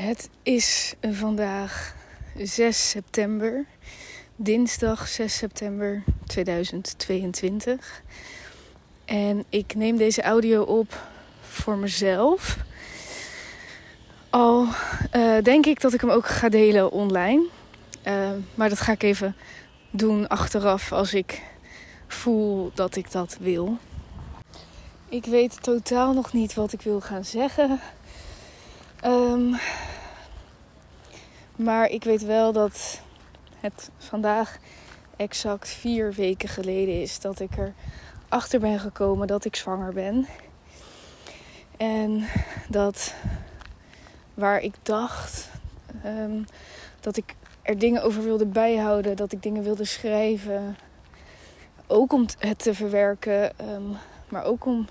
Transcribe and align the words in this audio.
Het 0.00 0.30
is 0.42 0.94
vandaag 1.10 1.94
6 2.36 2.90
september, 2.90 3.64
dinsdag 4.36 5.08
6 5.08 5.36
september 5.36 6.02
2022. 6.26 8.02
En 9.04 9.44
ik 9.48 9.74
neem 9.74 9.96
deze 9.96 10.22
audio 10.22 10.62
op 10.62 11.00
voor 11.40 11.76
mezelf. 11.76 12.56
Al 14.30 14.66
uh, 15.16 15.42
denk 15.42 15.66
ik 15.66 15.80
dat 15.80 15.92
ik 15.92 16.00
hem 16.00 16.10
ook 16.10 16.26
ga 16.26 16.48
delen 16.48 16.90
online. 16.90 17.46
Uh, 18.04 18.30
maar 18.54 18.68
dat 18.68 18.80
ga 18.80 18.92
ik 18.92 19.02
even 19.02 19.36
doen 19.90 20.28
achteraf 20.28 20.92
als 20.92 21.14
ik 21.14 21.42
voel 22.06 22.70
dat 22.74 22.96
ik 22.96 23.10
dat 23.10 23.36
wil. 23.40 23.78
Ik 25.08 25.24
weet 25.24 25.62
totaal 25.62 26.12
nog 26.12 26.32
niet 26.32 26.54
wat 26.54 26.72
ik 26.72 26.82
wil 26.82 27.00
gaan 27.00 27.24
zeggen. 27.24 27.80
Um, 29.04 29.56
maar 31.56 31.88
ik 31.88 32.04
weet 32.04 32.22
wel 32.22 32.52
dat 32.52 33.00
het 33.60 33.90
vandaag 33.98 34.58
exact 35.16 35.68
vier 35.68 36.12
weken 36.12 36.48
geleden 36.48 37.00
is 37.00 37.20
dat 37.20 37.40
ik 37.40 37.56
er 37.56 37.74
achter 38.28 38.60
ben 38.60 38.80
gekomen 38.80 39.26
dat 39.26 39.44
ik 39.44 39.56
zwanger 39.56 39.92
ben. 39.92 40.26
En 41.76 42.26
dat 42.68 43.14
waar 44.34 44.60
ik 44.60 44.74
dacht 44.82 45.50
um, 46.04 46.44
dat 47.00 47.16
ik 47.16 47.34
er 47.62 47.78
dingen 47.78 48.02
over 48.02 48.22
wilde 48.22 48.46
bijhouden, 48.46 49.16
dat 49.16 49.32
ik 49.32 49.42
dingen 49.42 49.62
wilde 49.62 49.84
schrijven. 49.84 50.76
Ook 51.86 52.12
om 52.12 52.26
het 52.38 52.58
te 52.58 52.74
verwerken, 52.74 53.52
um, 53.70 53.96
maar 54.28 54.44
ook 54.44 54.66
om, 54.66 54.88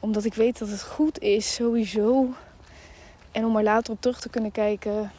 omdat 0.00 0.24
ik 0.24 0.34
weet 0.34 0.58
dat 0.58 0.68
het 0.68 0.82
goed 0.82 1.18
is, 1.18 1.54
sowieso 1.54 2.34
en 3.32 3.44
om 3.44 3.56
er 3.56 3.62
later 3.62 3.92
op 3.92 4.00
terug 4.00 4.20
te 4.20 4.28
kunnen 4.28 4.52
kijken. 4.52 5.12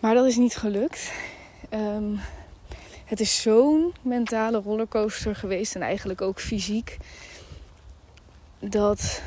Maar 0.00 0.14
dat 0.14 0.26
is 0.26 0.36
niet 0.36 0.56
gelukt. 0.56 1.12
Um, 1.70 2.20
het 3.04 3.20
is 3.20 3.42
zo'n 3.42 3.94
mentale 4.02 4.58
rollercoaster 4.58 5.36
geweest 5.36 5.74
en 5.74 5.82
eigenlijk 5.82 6.20
ook 6.20 6.40
fysiek. 6.40 6.96
Dat, 8.58 9.22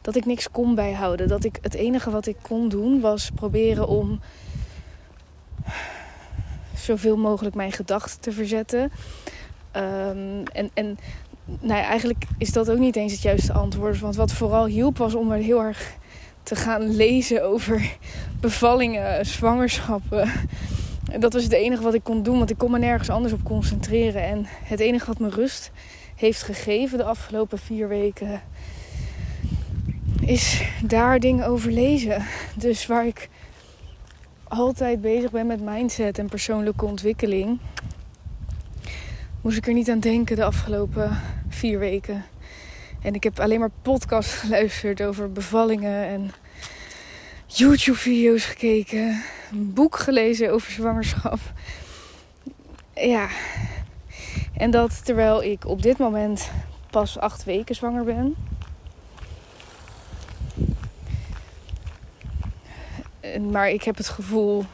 dat 0.00 0.16
ik 0.16 0.24
niks 0.24 0.50
kon 0.50 0.74
bijhouden. 0.74 1.28
Dat 1.28 1.44
ik 1.44 1.58
het 1.62 1.74
enige 1.74 2.10
wat 2.10 2.26
ik 2.26 2.36
kon 2.42 2.68
doen 2.68 3.00
was 3.00 3.30
proberen 3.30 3.88
om 3.88 4.20
zoveel 6.76 7.16
mogelijk 7.16 7.54
mijn 7.54 7.72
gedachten 7.72 8.20
te 8.20 8.32
verzetten. 8.32 8.92
Um, 9.76 10.42
en, 10.42 10.70
en 10.74 10.98
nou 11.44 11.80
ja, 11.80 11.86
eigenlijk 11.86 12.24
is 12.38 12.52
dat 12.52 12.70
ook 12.70 12.78
niet 12.78 12.96
eens 12.96 13.12
het 13.12 13.22
juiste 13.22 13.52
antwoord. 13.52 13.98
Want 13.98 14.16
wat 14.16 14.32
vooral 14.32 14.66
hielp 14.66 14.98
was 14.98 15.14
om 15.14 15.32
er 15.32 15.38
heel 15.38 15.62
erg 15.62 15.96
te 16.42 16.56
gaan 16.56 16.96
lezen 16.96 17.44
over 17.44 17.96
bevallingen, 18.40 19.26
zwangerschappen. 19.26 20.30
Dat 21.18 21.32
was 21.32 21.42
het 21.42 21.52
enige 21.52 21.82
wat 21.82 21.94
ik 21.94 22.04
kon 22.04 22.22
doen, 22.22 22.38
want 22.38 22.50
ik 22.50 22.58
kon 22.58 22.70
me 22.70 22.78
nergens 22.78 23.10
anders 23.10 23.32
op 23.32 23.44
concentreren. 23.44 24.22
En 24.22 24.46
het 24.46 24.80
enige 24.80 25.06
wat 25.06 25.18
me 25.18 25.28
rust 25.28 25.70
heeft 26.14 26.42
gegeven 26.42 26.98
de 26.98 27.04
afgelopen 27.04 27.58
vier 27.58 27.88
weken 27.88 28.40
is 30.20 30.62
daar 30.84 31.18
dingen 31.18 31.46
over 31.46 31.70
lezen. 31.70 32.24
Dus 32.54 32.86
waar 32.86 33.06
ik 33.06 33.28
altijd 34.44 35.00
bezig 35.00 35.30
ben 35.30 35.46
met 35.46 35.60
mindset 35.60 36.18
en 36.18 36.28
persoonlijke 36.28 36.84
ontwikkeling, 36.84 37.58
moest 39.42 39.56
ik 39.56 39.66
er 39.66 39.72
niet 39.72 39.90
aan 39.90 40.00
denken 40.00 40.36
de 40.36 40.44
afgelopen 40.44 41.20
vier 41.48 41.78
weken. 41.78 42.24
En 43.02 43.14
ik 43.14 43.22
heb 43.22 43.40
alleen 43.40 43.60
maar 43.60 43.70
podcasts 43.82 44.34
geluisterd 44.40 45.02
over 45.02 45.32
bevallingen 45.32 46.06
en 46.06 46.32
YouTube-video's 47.46 48.44
gekeken. 48.44 49.22
Een 49.52 49.72
boek 49.72 49.96
gelezen 49.96 50.52
over 50.52 50.72
zwangerschap. 50.72 51.38
Ja. 52.94 53.28
En 54.56 54.70
dat 54.70 55.04
terwijl 55.04 55.42
ik 55.42 55.66
op 55.66 55.82
dit 55.82 55.98
moment 55.98 56.50
pas 56.90 57.18
acht 57.18 57.44
weken 57.44 57.74
zwanger 57.74 58.04
ben. 58.04 58.34
Maar 63.50 63.70
ik 63.70 63.82
heb 63.82 63.96
het 63.96 64.08
gevoel. 64.08 64.64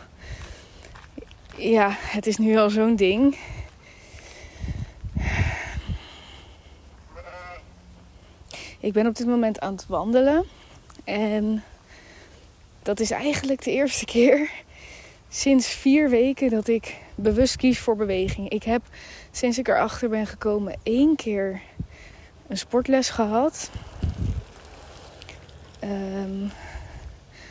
Ja, 1.56 1.90
het 1.96 2.26
is 2.26 2.36
nu 2.36 2.56
al 2.56 2.70
zo'n 2.70 2.96
ding 2.96 3.36
Ik 8.80 8.92
ben 8.92 9.06
op 9.06 9.16
dit 9.16 9.26
moment 9.26 9.60
aan 9.60 9.72
het 9.72 9.86
wandelen. 9.86 10.44
En 11.04 11.62
dat 12.82 13.00
is 13.00 13.10
eigenlijk 13.10 13.62
de 13.62 13.72
eerste 13.72 14.04
keer 14.14 14.50
sinds 15.28 15.68
vier 15.68 16.10
weken 16.10 16.50
dat 16.50 16.68
ik 16.68 16.96
bewust 17.14 17.56
kies 17.56 17.78
voor 17.78 17.96
beweging. 17.96 18.48
Ik 18.48 18.62
heb 18.62 18.82
sinds 19.30 19.58
ik 19.58 19.68
erachter 19.68 20.08
ben 20.08 20.26
gekomen 20.26 20.76
één 20.82 21.16
keer 21.16 21.60
een 22.46 22.58
sportles 22.58 23.10
gehad. 23.10 23.70
Um, 25.84 26.50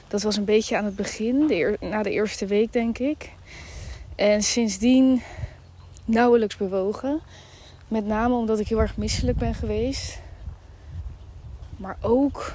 dat 0.07 0.21
was 0.21 0.37
een 0.37 0.45
beetje 0.45 0.77
aan 0.77 0.85
het 0.85 0.95
begin, 0.95 1.45
na 1.79 2.03
de 2.03 2.11
eerste 2.11 2.45
week 2.45 2.73
denk 2.73 2.97
ik. 2.97 3.31
En 4.15 4.43
sindsdien 4.43 5.21
nauwelijks 6.05 6.57
bewogen. 6.57 7.21
Met 7.87 8.05
name 8.05 8.35
omdat 8.35 8.59
ik 8.59 8.67
heel 8.67 8.79
erg 8.79 8.97
misselijk 8.97 9.37
ben 9.37 9.53
geweest. 9.53 10.19
Maar 11.77 11.97
ook 12.01 12.53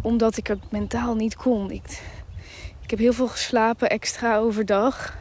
omdat 0.00 0.36
ik 0.36 0.46
het 0.46 0.70
mentaal 0.70 1.14
niet 1.14 1.36
kon. 1.36 1.70
Ik, 1.70 2.02
ik 2.82 2.90
heb 2.90 2.98
heel 2.98 3.12
veel 3.12 3.28
geslapen 3.28 3.90
extra 3.90 4.36
overdag. 4.36 5.16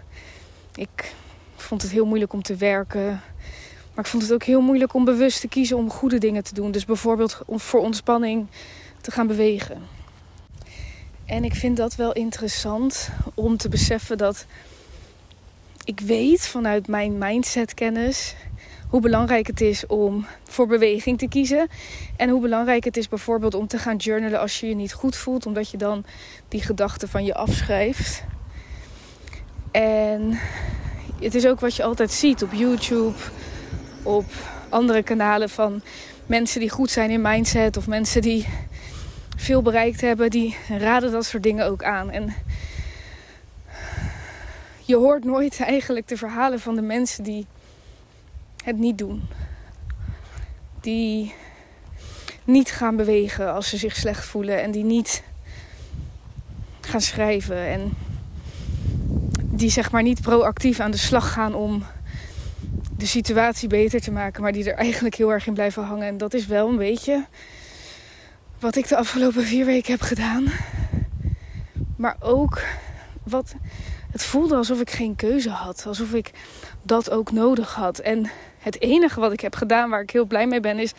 Ik 0.75 1.13
vond 1.55 1.81
het 1.81 1.91
heel 1.91 2.05
moeilijk 2.05 2.33
om 2.33 2.41
te 2.41 2.55
werken. 2.55 3.21
Maar 3.93 4.05
ik 4.05 4.11
vond 4.11 4.23
het 4.23 4.33
ook 4.33 4.43
heel 4.43 4.61
moeilijk 4.61 4.93
om 4.93 5.05
bewust 5.05 5.41
te 5.41 5.47
kiezen 5.47 5.77
om 5.77 5.89
goede 5.89 6.17
dingen 6.17 6.43
te 6.43 6.53
doen. 6.53 6.71
Dus 6.71 6.85
bijvoorbeeld 6.85 7.41
voor 7.47 7.79
ontspanning 7.79 8.47
te 9.01 9.11
gaan 9.11 9.27
bewegen. 9.27 9.81
En 11.25 11.43
ik 11.43 11.55
vind 11.55 11.77
dat 11.77 11.95
wel 11.95 12.13
interessant 12.13 13.09
om 13.33 13.57
te 13.57 13.69
beseffen 13.69 14.17
dat 14.17 14.45
ik 15.83 15.99
weet 15.99 16.47
vanuit 16.47 16.87
mijn 16.87 17.17
mindset 17.17 17.73
kennis 17.73 18.35
hoe 18.89 19.01
belangrijk 19.01 19.47
het 19.47 19.61
is 19.61 19.85
om 19.85 20.25
voor 20.43 20.67
beweging 20.67 21.17
te 21.17 21.27
kiezen. 21.27 21.67
En 22.15 22.29
hoe 22.29 22.41
belangrijk 22.41 22.83
het 22.83 22.97
is 22.97 23.07
bijvoorbeeld 23.07 23.53
om 23.53 23.67
te 23.67 23.77
gaan 23.77 23.95
journalen 23.95 24.39
als 24.39 24.59
je 24.59 24.67
je 24.67 24.75
niet 24.75 24.93
goed 24.93 25.15
voelt, 25.15 25.45
omdat 25.45 25.69
je 25.69 25.77
dan 25.77 26.05
die 26.47 26.61
gedachten 26.61 27.07
van 27.07 27.25
je 27.25 27.33
afschrijft. 27.35 28.23
En 29.71 30.39
het 31.21 31.35
is 31.35 31.47
ook 31.47 31.59
wat 31.59 31.75
je 31.75 31.83
altijd 31.83 32.11
ziet 32.11 32.43
op 32.43 32.53
YouTube, 32.53 33.17
op 34.03 34.25
andere 34.69 35.03
kanalen 35.03 35.49
van 35.49 35.81
mensen 36.25 36.59
die 36.59 36.69
goed 36.69 36.91
zijn 36.91 37.09
in 37.09 37.21
mindset 37.21 37.77
of 37.77 37.87
mensen 37.87 38.21
die 38.21 38.47
veel 39.35 39.61
bereikt 39.61 40.01
hebben, 40.01 40.29
die 40.29 40.57
raden 40.69 41.11
dat 41.11 41.25
soort 41.25 41.43
dingen 41.43 41.65
ook 41.65 41.83
aan. 41.83 42.11
En 42.11 42.33
je 44.85 44.95
hoort 44.95 45.23
nooit 45.23 45.59
eigenlijk 45.59 46.07
de 46.07 46.17
verhalen 46.17 46.59
van 46.59 46.75
de 46.75 46.81
mensen 46.81 47.23
die 47.23 47.47
het 48.67 48.77
niet 48.77 48.97
doen. 48.97 49.21
Die 50.81 51.33
niet 52.43 52.71
gaan 52.71 52.95
bewegen 52.95 53.53
als 53.53 53.69
ze 53.69 53.77
zich 53.77 53.95
slecht 53.95 54.25
voelen 54.25 54.61
en 54.61 54.71
die 54.71 54.83
niet 54.83 55.23
gaan 56.81 57.01
schrijven 57.01 57.65
en 57.65 57.93
die 59.43 59.69
zeg 59.69 59.91
maar 59.91 60.03
niet 60.03 60.21
proactief 60.21 60.79
aan 60.79 60.91
de 60.91 60.97
slag 60.97 61.33
gaan 61.33 61.55
om 61.55 61.83
de 62.97 63.05
situatie 63.05 63.67
beter 63.67 64.01
te 64.01 64.11
maken, 64.11 64.41
maar 64.41 64.51
die 64.51 64.69
er 64.69 64.77
eigenlijk 64.77 65.15
heel 65.15 65.31
erg 65.31 65.47
in 65.47 65.53
blijven 65.53 65.83
hangen. 65.83 66.07
En 66.07 66.17
dat 66.17 66.33
is 66.33 66.45
wel 66.45 66.69
een 66.69 66.77
beetje 66.77 67.25
wat 68.59 68.75
ik 68.75 68.87
de 68.87 68.97
afgelopen 68.97 69.43
vier 69.43 69.65
weken 69.65 69.91
heb 69.91 70.01
gedaan. 70.01 70.45
Maar 71.95 72.15
ook 72.19 72.61
wat 73.23 73.55
het 74.11 74.23
voelde 74.23 74.55
alsof 74.55 74.81
ik 74.81 74.89
geen 74.89 75.15
keuze 75.15 75.49
had, 75.49 75.83
alsof 75.87 76.13
ik 76.13 76.31
dat 76.81 77.09
ook 77.09 77.31
nodig 77.31 77.73
had. 77.73 77.99
En 77.99 78.29
het 78.67 78.81
enige 78.81 79.19
wat 79.19 79.31
ik 79.31 79.39
heb 79.39 79.55
gedaan 79.55 79.89
waar 79.89 80.01
ik 80.01 80.09
heel 80.09 80.25
blij 80.25 80.47
mee 80.47 80.59
ben, 80.59 80.79
is 80.79 80.93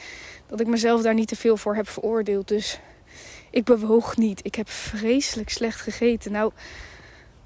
dat 0.47 0.61
ik 0.61 0.67
mezelf 0.67 1.03
daar 1.03 1.15
niet 1.15 1.29
te 1.29 1.37
veel 1.37 1.57
voor 1.57 1.75
heb 1.75 1.89
veroordeeld. 1.89 2.49
Dus 2.49 2.79
ik 3.51 3.65
bewoog 3.65 4.17
niet. 4.17 4.41
Ik 4.45 4.55
heb 4.55 4.69
vreselijk 4.71 5.51
slecht 5.51 5.81
gegeten. 5.81 6.33
Nou, 6.33 6.53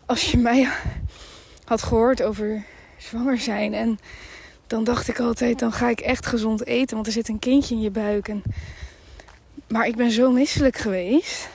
als 0.06 0.30
je 0.30 0.38
mij 0.38 0.68
had 1.64 1.82
gehoord 1.82 2.22
over 2.22 2.64
zwanger 2.98 3.38
zijn 3.38 3.74
en 3.74 3.98
dan 4.66 4.84
dacht 4.84 5.08
ik 5.08 5.20
altijd, 5.20 5.58
dan 5.58 5.72
ga 5.72 5.88
ik 5.88 6.00
echt 6.00 6.26
gezond 6.26 6.66
eten, 6.66 6.94
want 6.94 7.06
er 7.06 7.12
zit 7.12 7.28
een 7.28 7.38
kindje 7.38 7.74
in 7.74 7.80
je 7.80 7.90
buik. 7.90 8.28
En... 8.28 8.42
Maar 9.68 9.86
ik 9.86 9.96
ben 9.96 10.10
zo 10.10 10.30
misselijk 10.30 10.76
geweest 10.76 11.48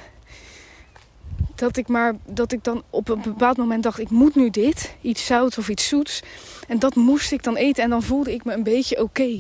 dat 1.58 1.78
ik 1.78 1.88
maar 1.88 2.16
dat 2.26 2.52
ik 2.52 2.64
dan 2.64 2.84
op 2.90 3.10
een 3.10 3.22
bepaald 3.22 3.58
moment 3.58 3.84
dacht, 3.84 4.00
ik 4.00 4.10
moet 4.10 4.36
nu 4.36 4.50
dit, 4.50 4.96
iets 5.02 5.26
zouts 5.26 5.58
of 5.58 5.70
iets 5.70 5.88
zoets. 5.88 6.24
En 6.68 6.80
dat 6.80 6.96
moest 6.96 7.32
ik 7.32 7.44
dan 7.44 7.56
eten 7.56 7.84
en 7.84 7.90
dan 7.90 8.04
voelde 8.04 8.34
ik 8.34 8.46
me 8.46 8.54
een 8.54 8.64
beetje 8.64 9.02
oké. 9.02 9.40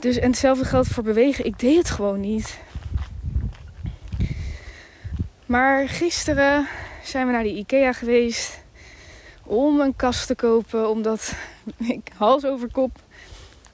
Dus 0.00 0.18
en 0.18 0.30
hetzelfde 0.30 0.64
geldt 0.64 0.88
voor 0.88 1.02
bewegen. 1.02 1.44
Ik 1.44 1.58
deed 1.58 1.76
het 1.76 1.90
gewoon 1.90 2.20
niet. 2.20 2.58
Maar 5.46 5.88
gisteren 5.88 6.68
zijn 7.02 7.26
we 7.26 7.32
naar 7.32 7.42
de 7.42 7.54
IKEA 7.54 7.92
geweest 7.92 8.60
om 9.44 9.80
een 9.80 9.96
kast 9.96 10.26
te 10.26 10.34
kopen, 10.34 10.88
omdat 10.88 11.34
ik 11.96 12.10
hals 12.16 12.44
over 12.44 12.70
kop 12.70 12.98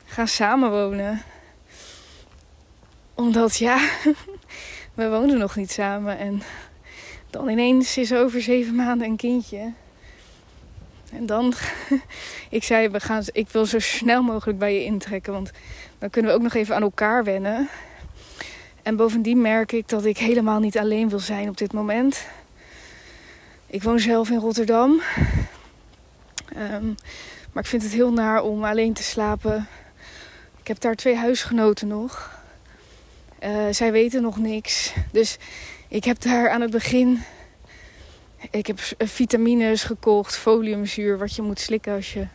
ga 0.04 0.26
samenwonen. 0.26 1.22
Omdat 3.14 3.56
ja, 3.56 3.78
we 4.94 5.08
woonden 5.08 5.38
nog 5.38 5.56
niet 5.56 5.70
samen 5.70 6.18
en 6.18 6.42
dan 7.30 7.48
ineens 7.48 7.96
is 7.96 8.12
over 8.12 8.42
zeven 8.42 8.74
maanden 8.74 9.06
een 9.06 9.16
kindje. 9.16 9.72
En 11.12 11.26
dan, 11.26 11.54
ik 12.50 12.64
zei, 12.64 12.88
we 12.88 13.00
gaan, 13.00 13.22
ik 13.32 13.48
wil 13.48 13.66
zo 13.66 13.78
snel 13.78 14.22
mogelijk 14.22 14.58
bij 14.58 14.74
je 14.74 14.84
intrekken, 14.84 15.32
want 15.32 15.50
dan 15.98 16.10
kunnen 16.10 16.30
we 16.30 16.36
ook 16.36 16.42
nog 16.42 16.54
even 16.54 16.74
aan 16.74 16.82
elkaar 16.82 17.24
wennen. 17.24 17.68
En 18.82 18.96
bovendien 18.96 19.40
merk 19.40 19.72
ik 19.72 19.88
dat 19.88 20.04
ik 20.04 20.18
helemaal 20.18 20.60
niet 20.60 20.78
alleen 20.78 21.08
wil 21.08 21.18
zijn 21.18 21.48
op 21.48 21.56
dit 21.56 21.72
moment. 21.72 22.26
Ik 23.66 23.82
woon 23.82 23.98
zelf 23.98 24.30
in 24.30 24.38
Rotterdam. 24.38 25.00
Ehm, 26.54 26.86
maar 27.52 27.62
ik 27.62 27.68
vind 27.68 27.82
het 27.82 27.92
heel 27.92 28.12
naar 28.12 28.42
om 28.42 28.64
alleen 28.64 28.92
te 28.92 29.02
slapen. 29.02 29.68
Ik 30.60 30.66
heb 30.68 30.80
daar 30.80 30.94
twee 30.94 31.16
huisgenoten 31.16 31.88
nog. 31.88 32.42
Uh, 33.44 33.66
zij 33.70 33.92
weten 33.92 34.22
nog 34.22 34.38
niks. 34.38 34.92
Dus 35.12 35.36
ik 35.88 36.04
heb 36.04 36.20
daar 36.20 36.50
aan 36.50 36.60
het 36.60 36.70
begin. 36.70 37.22
Ik 38.50 38.66
heb 38.66 38.78
vitamines 38.98 39.82
gekocht, 39.82 40.36
foliumzuur, 40.36 41.18
wat 41.18 41.34
je 41.34 41.42
moet 41.42 41.60
slikken 41.60 41.94
als 41.94 42.12
je 42.12 42.26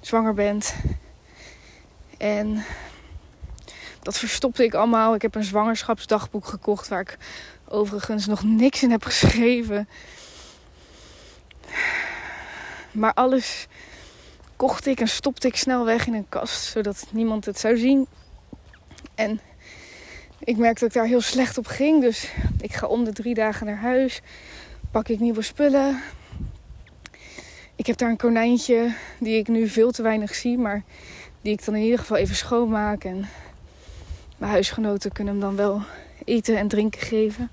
zwanger 0.00 0.34
bent. 0.34 0.74
En 2.18 2.64
dat 4.02 4.18
verstopte 4.18 4.64
ik 4.64 4.74
allemaal. 4.74 5.14
Ik 5.14 5.22
heb 5.22 5.34
een 5.34 5.44
zwangerschapsdagboek 5.44 6.46
gekocht 6.46 6.88
waar 6.88 7.00
ik 7.00 7.18
overigens 7.68 8.26
nog 8.26 8.42
niks 8.42 8.82
in 8.82 8.90
heb 8.90 9.04
geschreven. 9.04 9.88
Maar 12.92 13.14
alles 13.14 13.66
kocht 14.56 14.86
ik 14.86 15.00
en 15.00 15.08
stopte 15.08 15.46
ik 15.46 15.56
snel 15.56 15.84
weg 15.84 16.06
in 16.06 16.14
een 16.14 16.28
kast, 16.28 16.62
zodat 16.64 17.06
niemand 17.10 17.44
het 17.44 17.58
zou 17.58 17.76
zien. 17.76 18.06
En 19.14 19.40
ik 20.50 20.56
merkte 20.56 20.80
dat 20.80 20.88
ik 20.88 21.00
daar 21.00 21.06
heel 21.06 21.20
slecht 21.20 21.58
op 21.58 21.66
ging. 21.66 22.00
Dus 22.00 22.32
ik 22.60 22.72
ga 22.72 22.86
om 22.86 23.04
de 23.04 23.12
drie 23.12 23.34
dagen 23.34 23.66
naar 23.66 23.76
huis. 23.76 24.20
Pak 24.90 25.08
ik 25.08 25.20
nieuwe 25.20 25.42
spullen. 25.42 26.02
Ik 27.76 27.86
heb 27.86 27.96
daar 27.96 28.10
een 28.10 28.16
konijntje 28.16 28.94
die 29.18 29.38
ik 29.38 29.48
nu 29.48 29.68
veel 29.68 29.90
te 29.90 30.02
weinig 30.02 30.34
zie. 30.34 30.58
Maar 30.58 30.82
die 31.42 31.52
ik 31.52 31.64
dan 31.64 31.74
in 31.74 31.82
ieder 31.82 31.98
geval 31.98 32.16
even 32.16 32.36
schoonmaak. 32.36 33.04
En 33.04 33.28
mijn 34.38 34.52
huisgenoten 34.52 35.12
kunnen 35.12 35.32
hem 35.32 35.42
dan 35.42 35.56
wel 35.56 35.82
eten 36.24 36.56
en 36.56 36.68
drinken 36.68 37.00
geven. 37.00 37.50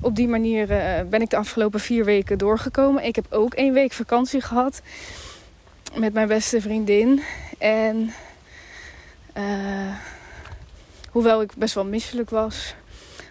Op 0.00 0.16
die 0.16 0.28
manier 0.28 0.70
uh, 0.70 1.08
ben 1.08 1.20
ik 1.20 1.30
de 1.30 1.36
afgelopen 1.36 1.80
vier 1.80 2.04
weken 2.04 2.38
doorgekomen. 2.38 3.04
Ik 3.04 3.16
heb 3.16 3.26
ook 3.30 3.54
één 3.54 3.72
week 3.72 3.92
vakantie 3.92 4.40
gehad 4.40 4.82
met 5.94 6.12
mijn 6.12 6.28
beste 6.28 6.60
vriendin. 6.60 7.22
En 7.58 8.12
uh, 9.38 9.94
hoewel 11.10 11.42
ik 11.42 11.52
best 11.56 11.74
wel 11.74 11.84
misselijk 11.84 12.30
was, 12.30 12.74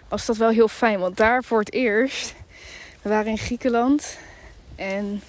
was 0.08 0.26
dat 0.26 0.36
wel 0.36 0.50
heel 0.50 0.68
fijn. 0.68 0.98
Want 0.98 1.16
daar 1.16 1.44
voor 1.44 1.58
het 1.58 1.72
eerst, 1.72 2.34
we 3.02 3.08
waren 3.08 3.30
in 3.30 3.38
Griekenland. 3.38 4.18
En 4.76 5.22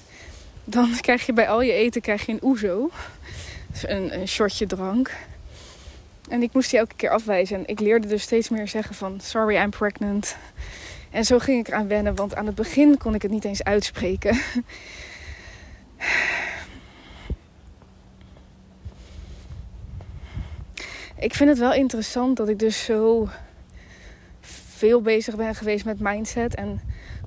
dan 0.63 0.95
krijg 1.01 1.25
je 1.25 1.33
bij 1.33 1.49
al 1.49 1.61
je 1.61 1.73
eten 1.73 2.01
krijg 2.01 2.25
je 2.25 2.31
een 2.31 2.41
ouzo. 2.41 2.89
Dus 3.71 3.87
een, 3.87 4.19
een 4.19 4.27
shotje 4.27 4.65
drank. 4.65 5.15
En 6.29 6.41
ik 6.41 6.53
moest 6.53 6.69
die 6.69 6.79
elke 6.79 6.95
keer 6.95 7.09
afwijzen. 7.09 7.57
En 7.57 7.67
ik 7.67 7.79
leerde 7.79 8.07
dus 8.07 8.21
steeds 8.21 8.49
meer 8.49 8.67
zeggen 8.67 8.95
van 8.95 9.19
sorry, 9.21 9.55
I'm 9.55 9.69
pregnant. 9.69 10.37
En 11.11 11.25
zo 11.25 11.39
ging 11.39 11.59
ik 11.59 11.67
eraan 11.67 11.87
wennen, 11.87 12.15
want 12.15 12.35
aan 12.35 12.45
het 12.45 12.55
begin 12.55 12.97
kon 12.97 13.15
ik 13.15 13.21
het 13.21 13.31
niet 13.31 13.45
eens 13.45 13.63
uitspreken. 13.63 14.39
ik 21.19 21.33
vind 21.33 21.49
het 21.49 21.59
wel 21.59 21.73
interessant 21.73 22.37
dat 22.37 22.49
ik 22.49 22.59
dus 22.59 22.83
zo 22.83 23.29
veel 24.41 25.01
bezig 25.01 25.35
ben 25.35 25.55
geweest 25.55 25.85
met 25.85 25.99
mindset. 25.99 26.55
En 26.55 26.81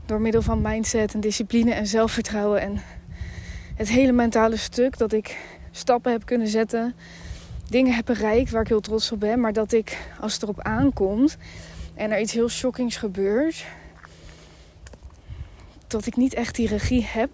door 0.06 0.20
middel 0.20 0.42
van 0.42 0.62
mindset 0.62 1.14
en 1.14 1.20
discipline 1.20 1.72
en 1.72 1.86
zelfvertrouwen 1.86 2.60
en 2.60 2.82
het 3.74 3.88
hele 3.88 4.12
mentale 4.12 4.56
stuk 4.56 4.98
dat 4.98 5.12
ik 5.12 5.36
stappen 5.70 6.12
heb 6.12 6.24
kunnen 6.24 6.48
zetten. 6.48 6.94
Dingen 7.68 7.94
heb 7.94 8.04
bereikt 8.04 8.50
waar 8.50 8.60
ik 8.60 8.68
heel 8.68 8.80
trots 8.80 9.12
op 9.12 9.20
ben. 9.20 9.40
Maar 9.40 9.52
dat 9.52 9.72
ik 9.72 9.98
als 10.20 10.32
het 10.32 10.42
erop 10.42 10.60
aankomt 10.60 11.36
en 11.94 12.10
er 12.10 12.20
iets 12.20 12.32
heel 12.32 12.48
shockings 12.48 12.96
gebeurt, 12.96 13.64
dat 15.86 16.06
ik 16.06 16.16
niet 16.16 16.34
echt 16.34 16.54
die 16.54 16.68
regie 16.68 17.04
heb. 17.04 17.30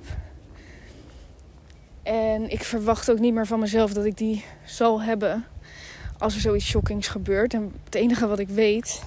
En 2.03 2.51
ik 2.51 2.65
verwacht 2.65 3.11
ook 3.11 3.19
niet 3.19 3.35
meer 3.35 3.47
van 3.47 3.59
mezelf 3.59 3.93
dat 3.93 4.05
ik 4.05 4.17
die 4.17 4.45
zal 4.65 5.03
hebben 5.03 5.45
als 6.19 6.35
er 6.35 6.41
zoiets 6.41 6.67
shockings 6.67 7.09
gebeurt. 7.09 7.55
En 7.55 7.73
het 7.85 7.95
enige 7.95 8.27
wat 8.27 8.39
ik 8.39 8.49
weet. 8.49 9.03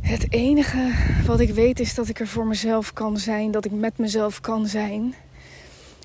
Het 0.00 0.32
enige 0.32 0.92
wat 1.26 1.40
ik 1.40 1.50
weet 1.50 1.80
is 1.80 1.94
dat 1.94 2.08
ik 2.08 2.20
er 2.20 2.28
voor 2.28 2.46
mezelf 2.46 2.92
kan 2.92 3.18
zijn. 3.18 3.50
Dat 3.50 3.64
ik 3.64 3.72
met 3.72 3.98
mezelf 3.98 4.40
kan 4.40 4.66
zijn. 4.66 5.14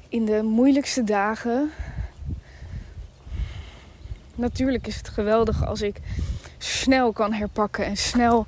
In 0.10 0.26
de 0.26 0.42
moeilijkste 0.44 1.04
dagen. 1.04 1.72
Natuurlijk 4.36 4.88
is 4.88 4.96
het 4.96 5.10
geweldig 5.10 5.66
als 5.66 5.82
ik 5.82 5.96
snel 6.58 7.12
kan 7.12 7.34
herpakken 7.34 7.86
en 7.86 7.98
snel. 7.98 8.46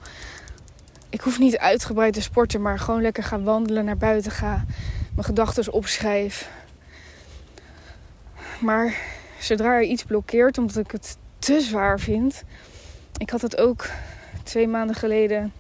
Ik 1.10 1.22
hoef 1.22 1.40
niet 1.40 1.58
uitgebreid 1.58 2.14
te 2.14 2.22
sporten, 2.22 2.62
maar 2.62 2.80
gewoon 2.80 3.02
lekker 3.02 3.24
gaan 3.24 3.44
wandelen, 3.44 3.86
naar 3.86 3.98
buiten 3.98 4.32
gaan, 4.32 4.68
mijn 5.14 5.26
gedachten 5.26 5.74
opschrijf. 5.74 6.50
Maar 8.60 8.96
zodra 9.44 9.76
er 9.76 9.84
iets 9.84 10.04
blokkeert, 10.04 10.58
omdat 10.58 10.78
ik 10.78 10.92
het 10.92 11.18
te 11.40 11.62
zwaar 11.62 12.00
vind. 12.00 12.44
Ik 13.18 13.30
had 13.30 13.42
het 13.42 13.58
ook 13.58 13.90
twee 14.44 14.68
maanden 14.68 14.96
geleden 14.96 15.52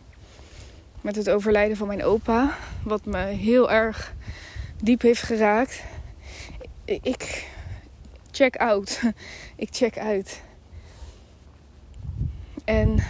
met 1.01 1.15
het 1.15 1.29
overlijden 1.29 1.77
van 1.77 1.87
mijn 1.87 2.03
opa, 2.03 2.57
wat 2.83 3.05
me 3.05 3.25
heel 3.25 3.71
erg 3.71 4.13
diep 4.83 5.01
heeft 5.01 5.21
geraakt. 5.21 5.83
Ik 6.85 7.47
check 8.31 8.55
out. 8.55 9.01
Ik 9.55 9.67
check 9.71 9.97
uit. 9.97 10.41
En 12.63 13.03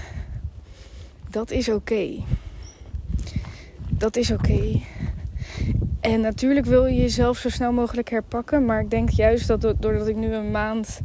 dat 1.29 1.51
is 1.51 1.69
oké. 1.69 2.23
Dat 3.89 4.15
is 4.15 4.31
oké. 4.31 4.81
En 6.03 6.21
natuurlijk 6.21 6.65
wil 6.65 6.85
je 6.85 6.95
jezelf 6.95 7.37
zo 7.37 7.49
snel 7.49 7.71
mogelijk 7.71 8.09
herpakken. 8.09 8.65
Maar 8.65 8.79
ik 8.79 8.89
denk 8.89 9.09
juist 9.09 9.47
dat 9.47 9.61
doordat 9.61 10.07
ik 10.07 10.15
nu 10.15 10.33
een 10.33 10.51
maand 10.51 11.01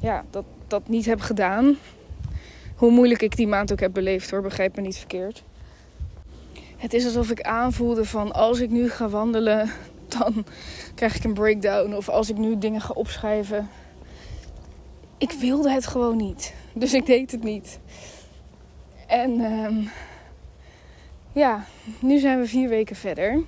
ja, 0.00 0.24
dat, 0.30 0.44
dat 0.66 0.88
niet 0.88 1.06
heb 1.06 1.20
gedaan. 1.20 1.76
Hoe 2.76 2.90
moeilijk 2.90 3.22
ik 3.22 3.36
die 3.36 3.46
maand 3.46 3.72
ook 3.72 3.80
heb 3.80 3.92
beleefd 3.92 4.30
hoor, 4.30 4.42
begrijp 4.42 4.76
me 4.76 4.82
niet 4.82 4.96
verkeerd. 4.96 5.42
Het 6.76 6.94
is 6.94 7.04
alsof 7.04 7.30
ik 7.30 7.40
aanvoelde 7.40 8.04
van 8.04 8.32
als 8.32 8.60
ik 8.60 8.70
nu 8.70 8.90
ga 8.90 9.08
wandelen, 9.08 9.70
dan 10.18 10.44
krijg 10.94 11.16
ik 11.16 11.24
een 11.24 11.34
breakdown. 11.34 11.94
Of 11.94 12.08
als 12.08 12.30
ik 12.30 12.36
nu 12.36 12.58
dingen 12.58 12.80
ga 12.80 12.92
opschrijven. 12.92 13.68
Ik 15.18 15.32
wilde 15.32 15.70
het 15.70 15.86
gewoon 15.86 16.16
niet. 16.16 16.54
Dus 16.72 16.94
ik 16.94 17.06
deed 17.06 17.30
het 17.30 17.42
niet. 17.42 17.78
En 19.06 19.30
um, 19.40 19.90
ja, 21.32 21.64
nu 21.98 22.18
zijn 22.18 22.40
we 22.40 22.46
vier 22.46 22.68
weken 22.68 22.96
verder. 22.96 23.42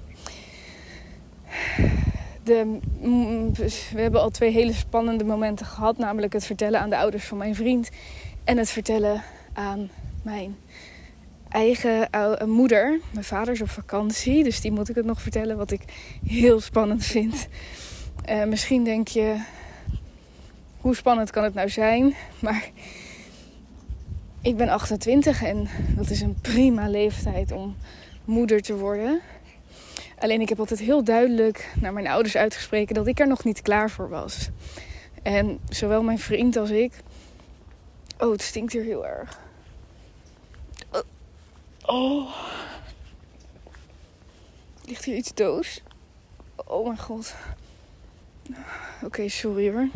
De, 2.43 2.79
mm, 3.01 3.53
we 3.93 4.01
hebben 4.01 4.21
al 4.21 4.31
twee 4.31 4.51
hele 4.51 4.73
spannende 4.73 5.25
momenten 5.25 5.67
gehad. 5.67 5.99
Namelijk 5.99 6.33
het 6.33 6.45
vertellen 6.45 6.81
aan 6.81 6.91
de 6.91 6.97
ouders 6.97 7.25
van 7.25 7.39
mijn 7.39 7.55
vriend. 7.55 7.91
En 8.45 8.59
het 8.59 8.71
vertellen 8.71 9.23
aan 9.53 9.91
mijn 10.23 10.57
eigen 11.49 12.09
moeder. 12.47 13.01
Mijn 13.11 13.25
vader 13.25 13.53
is 13.53 13.63
op 13.63 13.71
vakantie. 13.71 14.45
Dus 14.45 14.61
die 14.61 14.73
moet 14.73 14.89
ik 14.89 14.95
het 14.95 15.05
nog 15.05 15.23
vertellen. 15.23 15.57
Wat 15.57 15.71
ik 15.71 15.83
heel 16.27 16.61
spannend 16.61 17.05
vind. 17.05 17.49
Uh, 18.31 18.45
misschien 18.45 18.85
denk 18.85 19.09
je, 19.09 19.43
hoe 20.81 20.95
spannend 20.95 21.31
kan 21.31 21.45
het 21.45 21.55
nou 21.55 21.69
zijn? 21.69 22.15
Maar 22.39 22.71
ik 24.43 24.57
ben 24.57 24.69
28 24.69 25.43
en 25.43 25.69
dat 25.97 26.11
is 26.11 26.21
een 26.21 26.37
prima 26.41 26.89
leeftijd 26.89 27.53
om 27.53 27.77
moeder 28.25 28.63
te 28.63 28.77
worden. 28.77 29.21
Alleen 30.23 30.41
ik 30.41 30.49
heb 30.49 30.59
altijd 30.59 30.81
heel 30.81 31.05
duidelijk 31.05 31.73
naar 31.81 31.93
mijn 31.93 32.07
ouders 32.07 32.37
uitgesproken 32.37 32.95
dat 32.95 33.07
ik 33.07 33.21
er 33.21 33.27
nog 33.27 33.45
niet 33.45 33.63
klaar 33.63 33.91
voor 33.91 34.09
was. 34.09 34.49
En 35.23 35.61
zowel 35.69 36.03
mijn 36.03 36.19
vriend 36.19 36.57
als 36.57 36.71
ik. 36.71 36.93
Oh, 38.19 38.33
het 38.33 38.43
stinkt 38.43 38.73
hier 38.73 38.83
heel 38.83 39.07
erg. 39.07 39.41
Oh. 41.83 42.37
Ligt 44.85 45.05
hier 45.05 45.17
iets 45.17 45.35
doos? 45.35 45.83
Oh 46.57 46.87
mijn 46.87 46.99
god. 46.99 47.35
Oké, 49.05 49.29
sorry 49.29 49.71
hoor. 49.71 49.89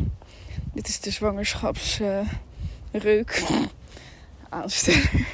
Dit 0.73 0.87
is 0.87 0.99
de 0.99 1.11
zwangerschapsreuk. 1.11 3.43
aansteller. 4.49 5.27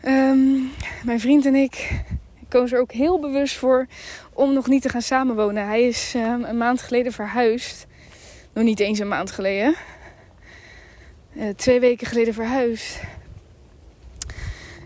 Ehm, 0.00 0.60
mijn 1.04 1.20
vriend 1.20 1.46
en 1.46 1.54
ik 1.54 2.02
kozen 2.52 2.76
er 2.76 2.82
ook 2.82 2.92
heel 2.92 3.20
bewust 3.20 3.56
voor 3.56 3.86
om 4.32 4.52
nog 4.52 4.66
niet 4.66 4.82
te 4.82 4.88
gaan 4.88 5.02
samenwonen. 5.02 5.66
Hij 5.66 5.82
is 5.82 6.12
ehm, 6.14 6.42
een 6.44 6.56
maand 6.56 6.82
geleden 6.82 7.12
verhuisd. 7.12 7.86
Nog 8.52 8.64
niet 8.64 8.80
eens 8.80 8.98
een 8.98 9.08
maand 9.08 9.30
geleden. 9.30 9.74
Uh, 11.32 11.48
twee 11.48 11.80
weken 11.80 12.06
geleden 12.06 12.34
verhuisd. 12.34 13.00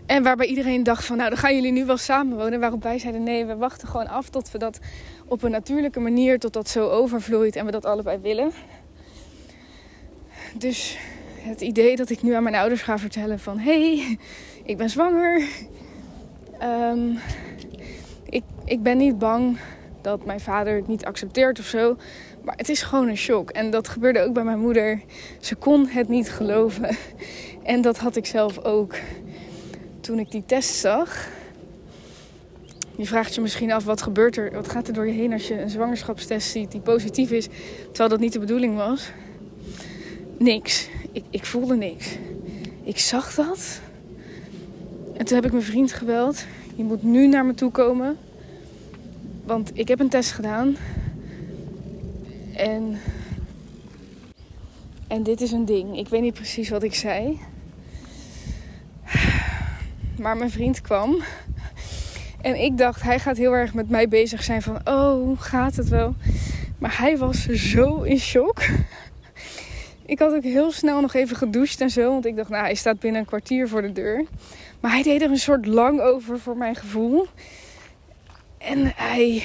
En 0.05 0.23
waarbij 0.23 0.47
iedereen 0.47 0.83
dacht 0.83 1.05
van, 1.05 1.17
nou 1.17 1.29
dan 1.29 1.37
gaan 1.37 1.55
jullie 1.55 1.71
nu 1.71 1.85
wel 1.85 1.97
samenwonen. 1.97 2.59
Waarop 2.59 2.83
wij 2.83 2.99
zeiden, 2.99 3.23
nee, 3.23 3.45
we 3.45 3.55
wachten 3.55 3.87
gewoon 3.87 4.07
af 4.07 4.29
tot 4.29 4.51
we 4.51 4.57
dat 4.57 4.79
op 5.25 5.43
een 5.43 5.51
natuurlijke 5.51 5.99
manier, 5.99 6.39
tot 6.39 6.53
dat 6.53 6.69
zo 6.69 6.89
overvloeit 6.89 7.55
en 7.55 7.65
we 7.65 7.71
dat 7.71 7.85
allebei 7.85 8.17
willen. 8.17 8.51
Dus 10.57 10.97
het 11.39 11.61
idee 11.61 11.95
dat 11.95 12.09
ik 12.09 12.21
nu 12.21 12.33
aan 12.33 12.43
mijn 12.43 12.55
ouders 12.55 12.81
ga 12.81 12.97
vertellen 12.97 13.39
van, 13.39 13.59
hey, 13.59 14.17
ik 14.63 14.77
ben 14.77 14.89
zwanger. 14.89 15.47
Um, 16.63 17.19
ik, 18.29 18.43
ik 18.65 18.83
ben 18.83 18.97
niet 18.97 19.17
bang 19.17 19.57
dat 20.01 20.25
mijn 20.25 20.39
vader 20.39 20.75
het 20.75 20.87
niet 20.87 21.05
accepteert 21.05 21.59
of 21.59 21.65
zo. 21.65 21.97
Maar 22.43 22.55
het 22.57 22.69
is 22.69 22.81
gewoon 22.81 23.07
een 23.07 23.17
shock. 23.17 23.49
En 23.49 23.71
dat 23.71 23.87
gebeurde 23.87 24.21
ook 24.21 24.33
bij 24.33 24.43
mijn 24.43 24.59
moeder. 24.59 25.01
Ze 25.39 25.55
kon 25.55 25.87
het 25.87 26.07
niet 26.07 26.31
geloven. 26.31 26.89
En 27.63 27.81
dat 27.81 27.97
had 27.97 28.15
ik 28.15 28.25
zelf 28.25 28.63
ook 28.63 28.95
toen 29.99 30.19
ik 30.19 30.31
die 30.31 30.43
test 30.45 30.75
zag. 30.75 31.29
Je 32.97 33.05
vraagt 33.05 33.35
je 33.35 33.41
misschien 33.41 33.71
af 33.71 33.83
wat 33.83 34.01
gebeurt 34.01 34.37
er, 34.37 34.51
wat 34.51 34.69
gaat 34.69 34.87
er 34.87 34.93
door 34.93 35.07
je 35.07 35.13
heen 35.13 35.33
als 35.33 35.47
je 35.47 35.61
een 35.61 35.69
zwangerschapstest 35.69 36.51
ziet 36.51 36.71
die 36.71 36.81
positief 36.81 37.31
is, 37.31 37.47
terwijl 37.87 38.09
dat 38.09 38.19
niet 38.19 38.33
de 38.33 38.39
bedoeling 38.39 38.75
was. 38.75 39.11
Niks. 40.37 40.89
Ik, 41.11 41.23
ik 41.29 41.45
voelde 41.45 41.75
niks. 41.75 42.17
Ik 42.83 42.99
zag 42.99 43.35
dat. 43.35 43.81
En 45.17 45.25
toen 45.25 45.35
heb 45.35 45.45
ik 45.45 45.51
mijn 45.51 45.63
vriend 45.63 45.93
gebeld. 45.93 46.45
Je 46.77 46.83
moet 46.83 47.03
nu 47.03 47.27
naar 47.27 47.45
me 47.45 47.53
toe 47.53 47.71
komen. 47.71 48.17
Want 49.45 49.71
ik 49.73 49.87
heb 49.87 49.99
een 49.99 50.09
test 50.09 50.31
gedaan. 50.31 50.75
En. 52.55 52.99
En 55.07 55.23
dit 55.23 55.41
is 55.41 55.51
een 55.51 55.65
ding. 55.65 55.97
Ik 55.97 56.07
weet 56.07 56.21
niet 56.21 56.33
precies 56.33 56.69
wat 56.69 56.83
ik 56.83 56.95
zei. 56.95 57.39
Maar 60.21 60.37
mijn 60.37 60.49
vriend 60.49 60.81
kwam. 60.81 61.21
En 62.41 62.63
ik 62.63 62.77
dacht, 62.77 63.01
hij 63.01 63.19
gaat 63.19 63.37
heel 63.37 63.53
erg 63.53 63.73
met 63.73 63.89
mij 63.89 64.07
bezig 64.07 64.43
zijn 64.43 64.61
van, 64.61 64.79
oh, 64.87 65.41
gaat 65.41 65.75
het 65.75 65.89
wel? 65.89 66.15
Maar 66.79 66.97
hij 66.97 67.17
was 67.17 67.45
zo 67.45 68.01
in 68.01 68.19
shock. 68.19 68.61
Ik 70.05 70.19
had 70.19 70.33
ook 70.33 70.43
heel 70.43 70.71
snel 70.71 71.01
nog 71.01 71.13
even 71.13 71.35
gedoucht 71.35 71.81
en 71.81 71.89
zo. 71.89 72.11
Want 72.11 72.25
ik 72.25 72.35
dacht, 72.35 72.49
nou, 72.49 72.63
hij 72.63 72.75
staat 72.75 72.99
binnen 72.99 73.21
een 73.21 73.27
kwartier 73.27 73.67
voor 73.67 73.81
de 73.81 73.91
deur. 73.91 74.25
Maar 74.79 74.91
hij 74.91 75.03
deed 75.03 75.21
er 75.21 75.29
een 75.29 75.37
soort 75.37 75.65
lang 75.65 76.01
over 76.01 76.39
voor 76.39 76.57
mijn 76.57 76.75
gevoel. 76.75 77.27
En 78.57 78.93
hij, 78.95 79.43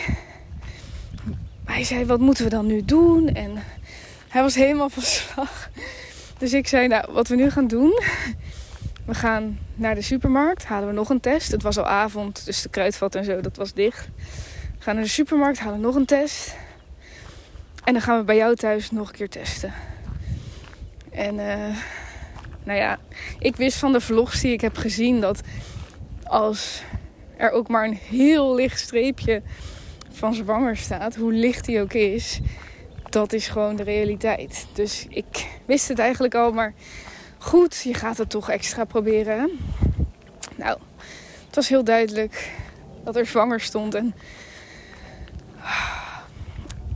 hij 1.64 1.84
zei, 1.84 2.04
wat 2.04 2.20
moeten 2.20 2.44
we 2.44 2.50
dan 2.50 2.66
nu 2.66 2.84
doen? 2.84 3.28
En 3.28 3.62
hij 4.28 4.42
was 4.42 4.54
helemaal 4.54 4.90
van 4.90 5.02
slag. 5.02 5.70
Dus 6.38 6.52
ik 6.52 6.68
zei, 6.68 6.88
nou, 6.88 7.12
wat 7.12 7.28
we 7.28 7.34
nu 7.34 7.50
gaan 7.50 7.66
doen... 7.66 8.00
We 9.04 9.14
gaan 9.14 9.58
naar 9.74 9.94
de 9.94 10.02
supermarkt, 10.02 10.64
halen 10.64 10.88
we 10.88 10.94
nog 10.94 11.08
een 11.10 11.20
test. 11.20 11.50
Het 11.50 11.62
was 11.62 11.78
al 11.78 11.86
avond, 11.86 12.44
dus 12.44 12.62
de 12.62 12.68
kruidvat 12.68 13.14
en 13.14 13.24
zo, 13.24 13.40
dat 13.40 13.56
was 13.56 13.72
dicht. 13.72 14.08
We 14.78 14.82
gaan 14.84 14.94
naar 14.94 15.04
de 15.04 15.10
supermarkt, 15.10 15.58
halen 15.58 15.80
nog 15.80 15.94
een 15.94 16.06
test. 16.06 16.56
En 17.84 17.92
dan 17.92 18.02
gaan 18.02 18.18
we 18.18 18.24
bij 18.24 18.36
jou 18.36 18.54
thuis 18.54 18.90
nog 18.90 19.08
een 19.08 19.14
keer 19.14 19.28
testen. 19.28 19.72
En 21.10 21.34
uh, 21.34 21.76
nou 22.64 22.78
ja, 22.78 22.98
ik 23.38 23.56
wist 23.56 23.78
van 23.78 23.92
de 23.92 24.00
vlogs 24.00 24.40
die 24.40 24.52
ik 24.52 24.60
heb 24.60 24.76
gezien 24.76 25.20
dat 25.20 25.40
als 26.24 26.82
er 27.36 27.50
ook 27.50 27.68
maar 27.68 27.84
een 27.84 27.98
heel 28.08 28.54
licht 28.54 28.80
streepje 28.80 29.42
van 30.10 30.34
zwanger 30.34 30.76
staat, 30.76 31.16
hoe 31.16 31.32
licht 31.32 31.64
die 31.64 31.80
ook 31.80 31.92
is, 31.92 32.40
dat 33.10 33.32
is 33.32 33.48
gewoon 33.48 33.76
de 33.76 33.82
realiteit. 33.82 34.66
Dus 34.72 35.06
ik 35.08 35.46
wist 35.66 35.88
het 35.88 35.98
eigenlijk 35.98 36.34
al, 36.34 36.52
maar 36.52 36.74
goed, 37.38 37.80
je 37.84 37.94
gaat 37.94 38.18
het 38.18 38.30
toch 38.30 38.50
extra 38.50 38.84
proberen. 38.84 39.50
Nou, 40.56 40.78
het 41.46 41.54
was 41.54 41.68
heel 41.68 41.84
duidelijk 41.84 42.50
dat 43.04 43.16
er 43.16 43.26
zwanger 43.26 43.60
stond 43.60 43.94
en 43.94 44.14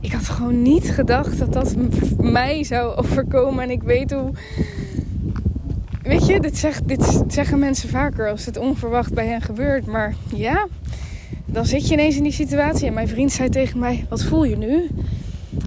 ik 0.01 0.11
had 0.11 0.29
gewoon 0.29 0.61
niet 0.61 0.91
gedacht 0.91 1.39
dat 1.39 1.53
dat 1.53 1.75
mij 2.17 2.63
zou 2.63 2.95
overkomen. 2.95 3.63
En 3.63 3.69
ik 3.69 3.83
weet 3.83 4.11
hoe. 4.11 4.31
Weet 6.07 6.27
je, 6.27 6.39
dit, 6.39 6.81
dit 6.85 7.23
zeggen 7.27 7.59
mensen 7.59 7.89
vaker 7.89 8.29
als 8.29 8.45
het 8.45 8.57
onverwacht 8.57 9.13
bij 9.13 9.27
hen 9.27 9.41
gebeurt. 9.41 9.85
Maar 9.85 10.15
ja, 10.35 10.67
dan 11.45 11.65
zit 11.65 11.87
je 11.87 11.93
ineens 11.93 12.17
in 12.17 12.23
die 12.23 12.31
situatie. 12.31 12.87
En 12.87 12.93
mijn 12.93 13.07
vriend 13.07 13.31
zei 13.31 13.49
tegen 13.49 13.79
mij: 13.79 14.05
Wat 14.09 14.23
voel 14.23 14.43
je 14.43 14.57
nu? 14.57 14.89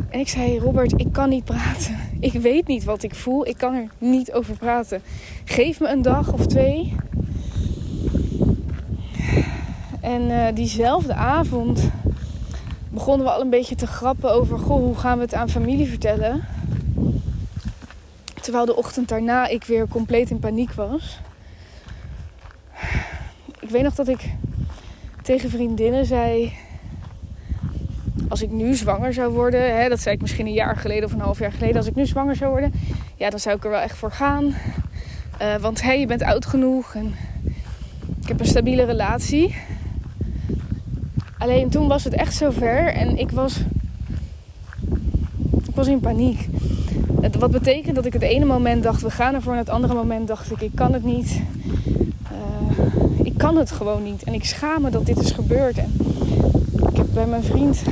En 0.08 0.20
ik 0.20 0.28
zei: 0.28 0.58
Robert, 0.58 0.92
ik 0.96 1.12
kan 1.12 1.28
niet 1.28 1.44
praten. 1.44 1.96
Ik 2.20 2.32
weet 2.32 2.66
niet 2.66 2.84
wat 2.84 3.02
ik 3.02 3.14
voel. 3.14 3.46
Ik 3.46 3.56
kan 3.56 3.74
er 3.74 3.86
niet 3.98 4.32
over 4.32 4.56
praten. 4.56 5.02
Geef 5.44 5.80
me 5.80 5.88
een 5.88 6.02
dag 6.02 6.32
of 6.32 6.46
twee. 6.46 6.94
En 10.00 10.22
uh, 10.22 10.46
diezelfde 10.54 11.14
avond 11.14 11.90
begonnen 12.88 13.26
we 13.26 13.32
al 13.32 13.40
een 13.40 13.50
beetje 13.50 13.74
te 13.74 13.86
grappen 13.86 14.32
over 14.32 14.58
goh, 14.58 14.82
hoe 14.82 14.96
gaan 14.96 15.16
we 15.16 15.24
het 15.24 15.34
aan 15.34 15.48
familie 15.48 15.88
vertellen. 15.88 16.44
Terwijl 18.40 18.64
de 18.66 18.76
ochtend 18.76 19.08
daarna 19.08 19.46
ik 19.46 19.64
weer 19.64 19.88
compleet 19.88 20.30
in 20.30 20.38
paniek 20.38 20.72
was. 20.72 21.20
Ik 23.60 23.70
weet 23.70 23.82
nog 23.82 23.94
dat 23.94 24.08
ik 24.08 24.30
tegen 25.22 25.50
vriendinnen 25.50 26.06
zei. 26.06 26.52
Als 28.28 28.42
ik 28.42 28.50
nu 28.50 28.74
zwanger 28.74 29.12
zou 29.12 29.32
worden, 29.32 29.80
hè, 29.80 29.88
dat 29.88 30.00
zei 30.00 30.14
ik 30.14 30.20
misschien 30.20 30.46
een 30.46 30.52
jaar 30.52 30.76
geleden 30.76 31.04
of 31.04 31.12
een 31.12 31.20
half 31.20 31.38
jaar 31.38 31.52
geleden. 31.52 31.76
Als 31.76 31.86
ik 31.86 31.94
nu 31.94 32.06
zwanger 32.06 32.36
zou 32.36 32.50
worden, 32.50 32.72
ja, 33.16 33.30
dan 33.30 33.40
zou 33.40 33.56
ik 33.56 33.64
er 33.64 33.70
wel 33.70 33.80
echt 33.80 33.96
voor 33.96 34.12
gaan. 34.12 34.54
Uh, 35.42 35.56
want 35.56 35.82
hey, 35.82 36.00
je 36.00 36.06
bent 36.06 36.22
oud 36.22 36.46
genoeg 36.46 36.94
en 36.94 37.14
ik 38.22 38.28
heb 38.28 38.40
een 38.40 38.46
stabiele 38.46 38.84
relatie. 38.84 39.56
Alleen 41.38 41.68
toen 41.68 41.88
was 41.88 42.04
het 42.04 42.12
echt 42.12 42.34
zover 42.34 42.86
en 42.86 43.18
ik 43.18 43.30
was, 43.30 43.60
ik 45.66 45.74
was 45.74 45.86
in 45.86 46.00
paniek. 46.00 46.48
Wat 47.38 47.50
betekent 47.50 47.94
dat 47.94 48.04
ik 48.04 48.12
het 48.12 48.22
ene 48.22 48.44
moment 48.44 48.82
dacht 48.82 49.02
we 49.02 49.10
gaan 49.10 49.34
ervoor 49.34 49.52
en 49.52 49.58
het 49.58 49.68
andere 49.68 49.94
moment 49.94 50.28
dacht 50.28 50.50
ik 50.50 50.60
ik 50.60 50.74
kan 50.74 50.92
het 50.92 51.04
niet. 51.04 51.40
Uh, 52.22 53.26
ik 53.26 53.38
kan 53.38 53.56
het 53.56 53.70
gewoon 53.70 54.02
niet 54.02 54.22
en 54.22 54.34
ik 54.34 54.44
schaam 54.44 54.82
me 54.82 54.90
dat 54.90 55.06
dit 55.06 55.18
is 55.18 55.30
gebeurd. 55.30 55.78
En 55.78 55.92
ik 56.90 56.96
heb 56.96 57.06
bij 57.14 57.26
mijn 57.26 57.42
vriend 57.42 57.82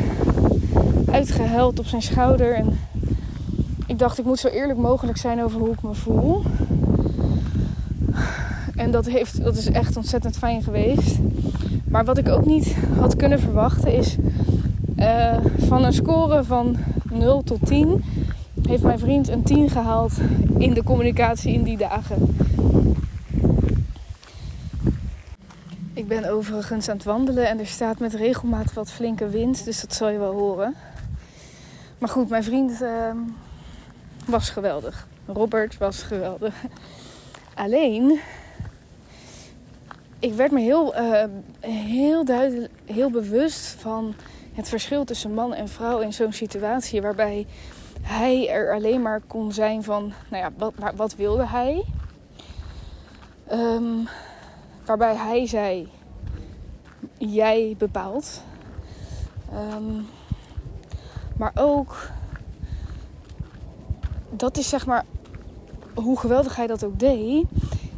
uitgehuild 1.11 1.79
op 1.79 1.87
zijn 1.87 2.03
schouder 2.03 2.55
en 2.55 2.79
ik 3.87 3.99
dacht 3.99 4.19
ik 4.19 4.25
moet 4.25 4.39
zo 4.39 4.49
eerlijk 4.49 4.79
mogelijk 4.79 5.19
zijn 5.19 5.43
over 5.43 5.61
hoe 5.61 5.73
ik 5.73 5.83
me 5.83 5.95
voel. 5.95 6.43
En 8.77 8.91
dat, 8.91 9.07
heeft, 9.07 9.45
dat 9.45 9.57
is 9.57 9.71
echt 9.71 9.97
ontzettend 9.97 10.37
fijn 10.37 10.63
geweest. 10.63 11.19
Maar 11.85 12.05
wat 12.05 12.19
ik 12.19 12.29
ook 12.29 12.47
niet 12.47 12.77
had 12.99 13.17
kunnen 13.17 13.41
verwachten 13.41 13.93
is 13.93 14.17
uh, 14.99 15.37
van 15.59 15.85
een 15.85 15.93
score 15.93 16.45
van 16.45 16.77
0 17.11 17.43
tot 17.43 17.67
10 17.67 18.05
heeft 18.69 18.83
mijn 18.83 18.99
vriend 18.99 19.29
een 19.29 19.43
10 19.43 19.71
gehaald 19.71 20.13
in 20.59 20.75
de 20.75 20.83
communicatie 20.83 21.53
in 21.53 21.63
die 21.63 21.77
dagen. 21.77 22.37
Ik 25.95 26.09
ben 26.09 26.31
overigens 26.31 26.89
aan 26.89 26.97
het 26.97 27.05
wandelen 27.05 27.49
en 27.49 27.59
er 27.59 27.67
staat 27.67 27.99
met 27.99 28.15
regelmaat 28.15 28.73
wat 28.73 28.91
flinke 28.91 29.29
wind, 29.29 29.65
dus 29.65 29.81
dat 29.81 29.95
zal 29.95 30.09
je 30.09 30.19
wel 30.19 30.33
horen. 30.33 30.75
Maar 31.99 32.09
goed, 32.09 32.29
mijn 32.29 32.45
vriend 32.45 32.83
uh, 32.83 33.11
was 34.27 34.51
geweldig. 34.51 35.07
Robert 35.27 35.79
was 35.79 36.03
geweldig. 36.03 36.55
Alleen 37.55 38.21
ik 40.19 40.33
werd 40.33 40.53
me 40.53 40.61
heel, 40.61 40.97
uh, 40.97 41.25
heel 41.61 42.25
duidelijk, 42.25 42.73
heel 42.85 43.11
bewust 43.11 43.67
van 43.67 44.15
het 44.55 44.69
verschil 44.69 45.05
tussen 45.05 45.35
man 45.35 45.55
en 45.55 45.69
vrouw 45.69 45.99
in 45.99 46.13
zo'n 46.13 46.33
situatie. 46.33 47.03
Waarbij 47.03 47.47
hij 48.09 48.49
er 48.49 48.75
alleen 48.75 49.03
maar 49.03 49.21
kon 49.27 49.53
zijn 49.53 49.83
van, 49.83 50.13
nou 50.31 50.43
ja, 50.43 50.51
wat, 50.57 50.73
wat 50.97 51.15
wilde 51.15 51.47
hij? 51.47 51.85
Um, 53.53 54.09
waarbij 54.85 55.15
hij 55.15 55.47
zei, 55.47 55.89
jij 57.19 57.75
bepaalt. 57.79 58.43
Um, 59.55 60.07
maar 61.37 61.53
ook, 61.55 62.11
dat 64.31 64.57
is 64.57 64.69
zeg 64.69 64.87
maar, 64.87 65.05
hoe 65.95 66.19
geweldig 66.19 66.57
hij 66.57 66.67
dat 66.67 66.85
ook 66.85 66.99
deed. 66.99 67.45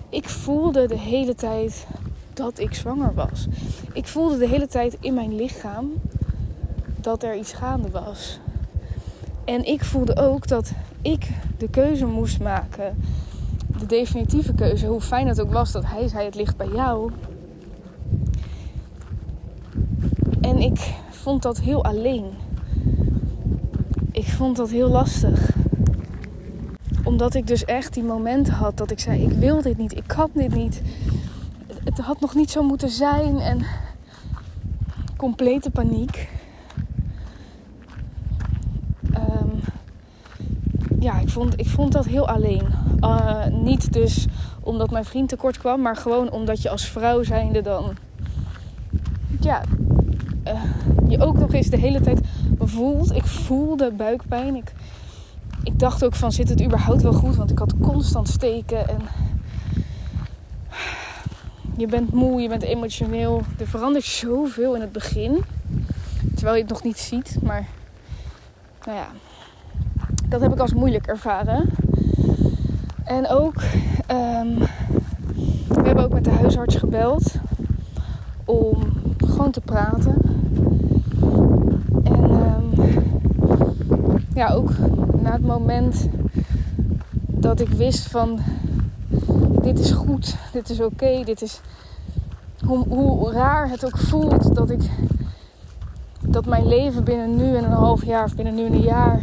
Ik 0.08 0.28
voelde 0.28 0.86
de 0.86 0.98
hele 0.98 1.34
tijd 1.34 1.86
dat 2.32 2.58
ik 2.58 2.74
zwanger 2.74 3.14
was. 3.14 3.46
Ik 3.92 4.06
voelde 4.06 4.38
de 4.38 4.46
hele 4.46 4.66
tijd 4.66 4.96
in 5.00 5.14
mijn 5.14 5.34
lichaam 5.34 5.92
dat 6.96 7.22
er 7.22 7.36
iets 7.36 7.52
gaande 7.52 7.90
was. 7.90 8.40
En 9.50 9.64
ik 9.64 9.84
voelde 9.84 10.16
ook 10.16 10.46
dat 10.46 10.72
ik 11.02 11.28
de 11.58 11.68
keuze 11.68 12.06
moest 12.06 12.40
maken 12.40 12.96
de 13.78 13.86
definitieve 13.86 14.54
keuze, 14.54 14.86
hoe 14.86 15.00
fijn 15.00 15.28
het 15.28 15.40
ook 15.40 15.52
was 15.52 15.72
dat 15.72 15.84
hij 15.86 16.08
zei: 16.08 16.24
het 16.24 16.34
ligt 16.34 16.56
bij 16.56 16.68
jou. 16.68 17.10
En 20.40 20.58
ik 20.58 20.94
vond 21.10 21.42
dat 21.42 21.60
heel 21.60 21.84
alleen. 21.84 22.24
Ik 24.12 24.26
vond 24.26 24.56
dat 24.56 24.70
heel 24.70 24.88
lastig. 24.88 25.50
Omdat 27.04 27.34
ik 27.34 27.46
dus 27.46 27.64
echt 27.64 27.94
die 27.94 28.02
momenten 28.02 28.52
had 28.52 28.76
dat 28.76 28.90
ik 28.90 29.00
zei: 29.00 29.22
ik 29.22 29.32
wil 29.32 29.62
dit 29.62 29.76
niet, 29.78 29.96
ik 29.96 30.06
kan 30.06 30.30
dit 30.34 30.54
niet. 30.54 30.82
Het 31.84 31.98
had 31.98 32.20
nog 32.20 32.34
niet 32.34 32.50
zo 32.50 32.62
moeten 32.62 32.90
zijn 32.90 33.38
en 33.38 33.62
complete 35.16 35.70
paniek. 35.70 36.28
Ehm, 39.12 39.48
ja, 41.00 41.09
ik 41.20 41.28
vond, 41.28 41.60
ik 41.60 41.68
vond 41.68 41.92
dat 41.92 42.04
heel 42.04 42.28
alleen. 42.28 42.66
Uh, 43.00 43.46
niet 43.46 43.92
dus 43.92 44.26
omdat 44.60 44.90
mijn 44.90 45.04
vriend 45.04 45.28
tekort 45.28 45.58
kwam, 45.58 45.80
maar 45.80 45.96
gewoon 45.96 46.30
omdat 46.30 46.62
je 46.62 46.70
als 46.70 46.84
vrouw 46.84 47.22
zijnde 47.22 47.60
dan. 47.60 47.96
Ja, 49.40 49.62
uh, 50.46 50.62
je 51.08 51.20
ook 51.20 51.38
nog 51.38 51.52
eens 51.52 51.68
de 51.68 51.76
hele 51.76 52.00
tijd 52.00 52.20
voelt. 52.58 53.14
Ik 53.14 53.24
voelde 53.24 53.92
buikpijn. 53.92 54.54
Ik, 54.54 54.72
ik 55.62 55.78
dacht 55.78 56.04
ook 56.04 56.14
van 56.14 56.32
zit 56.32 56.48
het 56.48 56.62
überhaupt 56.62 57.02
wel 57.02 57.12
goed? 57.12 57.36
Want 57.36 57.50
ik 57.50 57.58
had 57.58 57.74
constant 57.80 58.28
steken 58.28 58.88
en 58.88 59.00
je 61.76 61.86
bent 61.86 62.12
moe, 62.12 62.40
je 62.40 62.48
bent 62.48 62.62
emotioneel. 62.62 63.42
Er 63.58 63.66
verandert 63.66 64.04
zoveel 64.04 64.74
in 64.74 64.80
het 64.80 64.92
begin. 64.92 65.44
Terwijl 66.34 66.56
je 66.56 66.62
het 66.62 66.70
nog 66.70 66.82
niet 66.82 66.98
ziet. 66.98 67.38
Maar 67.42 67.66
nou 68.84 68.98
ja, 68.98 69.08
dat 70.30 70.40
heb 70.40 70.52
ik 70.52 70.58
als 70.58 70.74
moeilijk 70.74 71.06
ervaren. 71.06 71.70
En 73.04 73.28
ook, 73.28 73.54
um, 74.10 74.58
we 75.68 75.82
hebben 75.82 76.04
ook 76.04 76.12
met 76.12 76.24
de 76.24 76.30
huisarts 76.30 76.76
gebeld 76.76 77.34
om 78.44 78.76
gewoon 79.16 79.50
te 79.50 79.60
praten. 79.60 80.14
En 82.02 82.30
um, 82.30 82.72
ja, 84.34 84.48
ook 84.52 84.70
na 85.20 85.32
het 85.32 85.46
moment 85.46 86.08
dat 87.26 87.60
ik 87.60 87.68
wist 87.68 88.08
van 88.08 88.38
dit 89.62 89.78
is 89.78 89.90
goed, 89.90 90.36
dit 90.52 90.70
is 90.70 90.80
oké, 90.80 91.22
dit 91.24 91.42
is 91.42 91.60
hoe, 92.66 92.88
hoe 92.88 93.32
raar 93.32 93.70
het 93.70 93.84
ook 93.84 93.98
voelt 93.98 94.54
dat 94.54 94.70
ik 94.70 94.90
dat 96.20 96.46
mijn 96.46 96.66
leven 96.66 97.04
binnen 97.04 97.36
nu 97.36 97.56
en 97.56 97.64
een 97.64 97.70
half 97.70 98.04
jaar 98.04 98.24
of 98.24 98.34
binnen 98.34 98.54
nu 98.54 98.66
en 98.66 98.72
een 98.72 98.80
jaar 98.80 99.22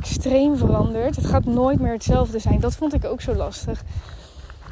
extreem 0.00 0.56
verandert. 0.56 1.16
Het 1.16 1.26
gaat 1.26 1.44
nooit 1.44 1.80
meer 1.80 1.92
hetzelfde 1.92 2.38
zijn. 2.38 2.60
Dat 2.60 2.74
vond 2.74 2.94
ik 2.94 3.04
ook 3.04 3.20
zo 3.20 3.34
lastig. 3.34 3.82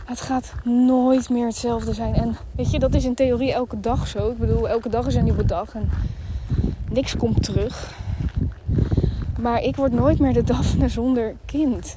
Het 0.04 0.20
gaat 0.20 0.52
nooit 0.64 1.28
meer 1.28 1.46
hetzelfde 1.46 1.94
zijn. 1.94 2.14
En 2.14 2.36
weet 2.56 2.70
je, 2.70 2.78
dat 2.78 2.94
is 2.94 3.04
in 3.04 3.14
theorie 3.14 3.52
elke 3.52 3.80
dag 3.80 4.06
zo. 4.06 4.30
Ik 4.30 4.38
bedoel, 4.38 4.68
elke 4.68 4.88
dag 4.88 5.06
is 5.06 5.14
een 5.14 5.24
nieuwe 5.24 5.44
dag 5.44 5.74
en 5.74 5.90
niks 6.90 7.16
komt 7.16 7.42
terug. 7.42 7.94
Maar 9.40 9.62
ik 9.62 9.76
word 9.76 9.92
nooit 9.92 10.18
meer 10.18 10.32
de 10.32 10.44
Daphne 10.44 10.88
zonder 10.88 11.34
kind. 11.44 11.96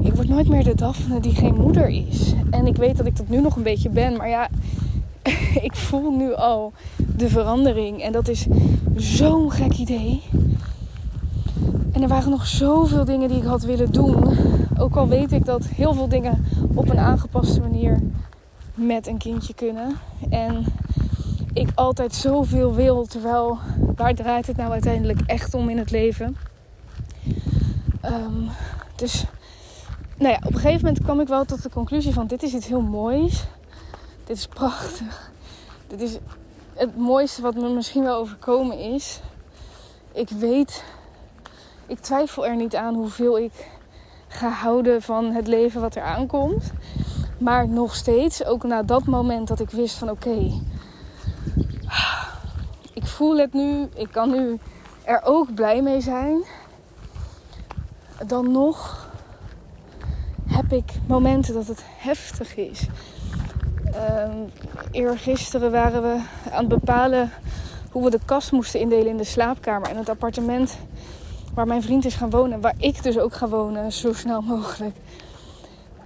Ik 0.00 0.14
word 0.14 0.28
nooit 0.28 0.48
meer 0.48 0.64
de 0.64 0.74
Daphne 0.74 1.20
die 1.20 1.34
geen 1.34 1.54
moeder 1.54 1.88
is. 1.88 2.34
En 2.50 2.66
ik 2.66 2.76
weet 2.76 2.96
dat 2.96 3.06
ik 3.06 3.16
dat 3.16 3.28
nu 3.28 3.40
nog 3.40 3.56
een 3.56 3.62
beetje 3.62 3.88
ben. 3.88 4.16
Maar 4.16 4.28
ja, 4.28 4.48
ik 5.68 5.74
voel 5.74 6.10
nu 6.10 6.34
al 6.34 6.72
de 7.16 7.28
verandering. 7.28 8.02
En 8.02 8.12
dat 8.12 8.28
is 8.28 8.46
zo'n 8.96 9.50
gek 9.50 9.72
idee. 9.72 10.22
En 11.92 12.02
er 12.02 12.08
waren 12.08 12.30
nog 12.30 12.46
zoveel 12.46 13.04
dingen 13.04 13.28
die 13.28 13.38
ik 13.38 13.44
had 13.44 13.62
willen 13.62 13.92
doen. 13.92 14.36
Ook 14.78 14.96
al 14.96 15.08
weet 15.08 15.32
ik 15.32 15.44
dat 15.44 15.64
heel 15.64 15.94
veel 15.94 16.08
dingen 16.08 16.44
op 16.74 16.88
een 16.88 16.98
aangepaste 16.98 17.60
manier 17.60 18.00
met 18.74 19.06
een 19.06 19.18
kindje 19.18 19.54
kunnen. 19.54 19.96
En 20.30 20.64
ik 21.52 21.68
altijd 21.74 22.14
zoveel 22.14 22.74
wil. 22.74 23.06
Terwijl 23.06 23.58
waar 23.96 24.14
draait 24.14 24.46
het 24.46 24.56
nou 24.56 24.72
uiteindelijk 24.72 25.20
echt 25.26 25.54
om 25.54 25.68
in 25.68 25.78
het 25.78 25.90
leven? 25.90 26.36
Um, 28.04 28.48
dus 28.96 29.24
nou 30.18 30.32
ja, 30.32 30.38
op 30.46 30.54
een 30.54 30.60
gegeven 30.60 30.84
moment 30.84 31.02
kwam 31.02 31.20
ik 31.20 31.28
wel 31.28 31.44
tot 31.44 31.62
de 31.62 31.70
conclusie 31.70 32.12
van 32.12 32.26
dit 32.26 32.42
is 32.42 32.54
iets 32.54 32.66
heel 32.66 32.80
moois. 32.80 33.44
Dit 34.24 34.36
is 34.36 34.46
prachtig. 34.46 35.30
Dit 35.86 36.00
is 36.00 36.18
het 36.74 36.96
mooiste 36.96 37.42
wat 37.42 37.54
me 37.54 37.68
misschien 37.68 38.02
wel 38.02 38.16
overkomen 38.16 38.78
is. 38.78 39.20
Ik 40.12 40.28
weet, 40.28 40.84
ik 41.86 41.98
twijfel 41.98 42.46
er 42.46 42.56
niet 42.56 42.76
aan 42.76 42.94
hoeveel 42.94 43.38
ik 43.38 43.68
ga 44.28 44.48
houden 44.48 45.02
van 45.02 45.24
het 45.24 45.46
leven 45.46 45.80
wat 45.80 45.94
er 45.94 46.02
aankomt. 46.02 46.72
Maar 47.38 47.68
nog 47.68 47.94
steeds, 47.94 48.44
ook 48.44 48.62
na 48.62 48.82
dat 48.82 49.04
moment 49.04 49.48
dat 49.48 49.60
ik 49.60 49.70
wist 49.70 49.96
van 49.96 50.10
oké, 50.10 50.52
ik 52.92 53.06
voel 53.06 53.38
het 53.38 53.52
nu, 53.52 53.88
ik 53.94 54.08
kan 54.10 54.30
nu 54.30 54.58
er 55.02 55.20
ook 55.24 55.54
blij 55.54 55.82
mee 55.82 56.00
zijn. 56.00 56.44
Dan 58.26 58.50
nog 58.50 59.08
heb 60.48 60.72
ik 60.72 60.92
momenten 61.06 61.54
dat 61.54 61.66
het 61.66 61.82
heftig 61.98 62.56
is. 62.56 62.86
Uh, 63.94 64.28
eergisteren 64.90 65.70
waren 65.70 66.02
we 66.02 66.20
aan 66.50 66.58
het 66.58 66.68
bepalen 66.68 67.30
hoe 67.90 68.04
we 68.04 68.10
de 68.10 68.20
kast 68.24 68.52
moesten 68.52 68.80
indelen 68.80 69.06
in 69.06 69.16
de 69.16 69.24
slaapkamer. 69.24 69.88
En 69.88 69.96
het 69.96 70.08
appartement 70.08 70.76
waar 71.54 71.66
mijn 71.66 71.82
vriend 71.82 72.04
is 72.04 72.14
gaan 72.14 72.30
wonen. 72.30 72.60
Waar 72.60 72.74
ik 72.78 73.02
dus 73.02 73.18
ook 73.18 73.34
ga 73.34 73.48
wonen, 73.48 73.92
zo 73.92 74.12
snel 74.12 74.40
mogelijk. 74.40 74.96